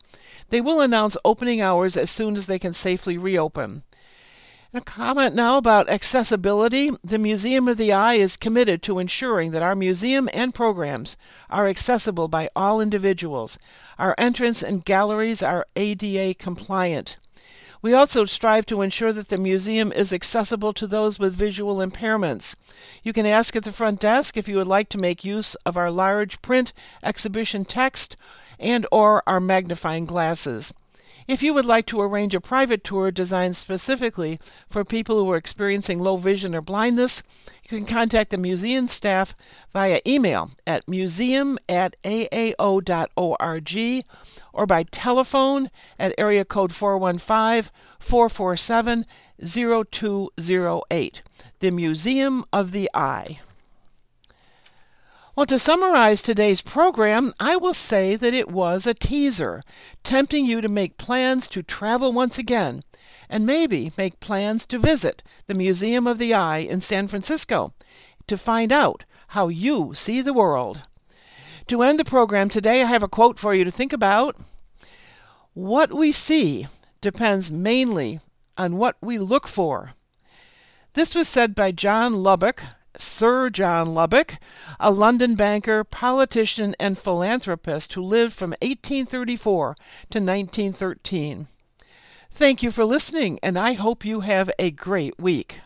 They 0.49 0.61
will 0.61 0.81
announce 0.81 1.17
opening 1.25 1.61
hours 1.61 1.97
as 1.97 2.11
soon 2.11 2.35
as 2.35 2.47
they 2.47 2.59
can 2.59 2.73
safely 2.73 3.17
reopen. 3.17 3.85
A 4.75 4.83
comment 4.83 5.35
now 5.35 5.57
about 5.57 5.89
accessibility. 5.89 6.91
The 7.03 7.17
Museum 7.17 7.69
of 7.69 7.79
the 7.79 7.91
Eye 7.91 8.17
is 8.17 8.37
committed 8.37 8.83
to 8.83 8.99
ensuring 8.99 9.53
that 9.53 9.63
our 9.63 9.75
museum 9.75 10.29
and 10.35 10.55
programs 10.55 11.17
are 11.49 11.67
accessible 11.67 12.29
by 12.29 12.51
all 12.55 12.79
individuals. 12.79 13.59
Our 13.99 14.15
entrance 14.19 14.63
and 14.63 14.85
galleries 14.85 15.43
are 15.43 15.67
ADA 15.75 16.35
compliant. 16.35 17.17
We 17.81 17.95
also 17.95 18.27
strive 18.27 18.67
to 18.67 18.83
ensure 18.83 19.15
that 19.15 19.31
the 19.31 19.39
museum 19.39 19.91
is 19.91 20.13
accessible 20.13 20.75
to 20.75 20.87
those 20.87 21.19
with 21.19 21.33
visual 21.33 21.77
impairments. 21.77 22.55
You 23.03 23.15
can 23.15 23.25
ask 23.25 23.57
at 23.57 23.65
the 23.65 23.73
front 23.73 24.01
desk 24.01 24.37
if 24.37 24.49
you 24.49 24.59
would 24.59 24.67
like 24.67 24.91
to 24.91 24.99
make 24.99 25.25
use 25.25 25.55
of 25.65 25.79
our 25.79 25.91
large 25.91 26.43
print 26.43 26.75
exhibition 27.03 27.65
text 27.65 28.17
and 28.59 28.87
or 28.93 29.23
our 29.27 29.41
magnifying 29.41 30.05
glasses. 30.05 30.75
If 31.29 31.43
you 31.43 31.53
would 31.53 31.67
like 31.67 31.85
to 31.89 32.01
arrange 32.01 32.35
a 32.35 32.41
private 32.41 32.83
tour 32.83 33.11
designed 33.11 33.55
specifically 33.55 34.41
for 34.67 34.83
people 34.83 35.19
who 35.19 35.31
are 35.31 35.37
experiencing 35.37 36.01
low 36.01 36.17
vision 36.17 36.55
or 36.55 36.63
blindness, 36.63 37.23
you 37.65 37.77
can 37.77 37.85
contact 37.85 38.31
the 38.31 38.39
museum 38.39 38.87
staff 38.87 39.37
via 39.71 40.01
email 40.07 40.53
at 40.67 40.89
museum 40.89 41.59
at 41.69 41.97
aao.org 42.03 44.05
or 44.55 44.67
by 44.67 44.83
telephone 44.85 45.71
at 45.99 46.15
area 46.17 46.47
code 46.47 46.73
415 46.73 47.71
447 47.99 49.05
0208. 49.45 51.23
The 51.61 51.71
Museum 51.71 52.45
of 52.55 52.73
the 52.73 52.89
Eye. 52.95 53.41
Well, 55.39 55.47
to 55.47 55.57
summarize 55.57 56.21
today's 56.21 56.61
program, 56.61 57.33
I 57.39 57.55
will 57.55 57.73
say 57.73 58.17
that 58.17 58.35
it 58.35 58.51
was 58.51 58.89
a 58.89 58.93
teaser, 58.93 59.63
tempting 60.03 60.45
you 60.47 60.61
to 60.61 60.69
make 60.69 60.99
plans 60.99 61.47
to 61.51 61.63
travel 61.63 62.13
once 62.13 62.39
again, 62.39 62.83
and 63.29 63.47
maybe 63.47 63.93
make 63.97 64.19
plans 64.19 64.67
to 64.67 64.81
visit 64.81 65.23
the 65.47 65.55
Museum 65.55 66.09
of 66.09 66.19
the 66.19 66.35
Eye 66.35 66.59
in 66.59 66.81
San 66.81 67.07
Francisco 67.07 67.73
to 68.27 68.37
find 68.37 68.73
out 68.73 69.05
how 69.29 69.47
you 69.47 69.95
see 69.95 70.21
the 70.21 70.33
world. 70.33 70.83
To 71.69 71.85
end 71.85 72.01
the 72.01 72.05
program 72.05 72.49
today, 72.49 72.83
I 72.83 72.87
have 72.87 73.05
a 73.05 73.09
quote 73.09 73.39
for 73.39 73.55
you 73.55 73.63
to 73.63 73.71
think 73.71 73.93
about. 73.93 74.37
What 75.55 75.93
we 75.93 76.11
see 76.11 76.67
depends 77.01 77.49
mainly 77.49 78.19
on 78.57 78.77
what 78.77 78.97
we 79.01 79.19
look 79.19 79.47
for. 79.47 79.93
This 80.95 81.15
was 81.15 81.29
said 81.29 81.55
by 81.55 81.71
John 81.71 82.25
Lubbock, 82.25 82.61
Sir 82.99 83.49
John 83.49 83.95
Lubbock, 83.95 84.39
a 84.81 84.91
London 84.91 85.35
banker, 85.37 85.85
politician, 85.85 86.75
and 86.81 86.99
philanthropist 86.99 87.95
who 87.95 88.03
lived 88.03 88.33
from 88.33 88.51
1834 88.61 89.77
to 90.11 90.19
1913. 90.19 91.47
Thank 92.31 92.63
you 92.63 92.71
for 92.71 92.85
listening, 92.85 93.39
and 93.43 93.59
I 93.59 93.73
hope 93.73 94.05
you 94.05 94.21
have 94.21 94.51
a 94.59 94.71
great 94.71 95.19
week. 95.19 95.61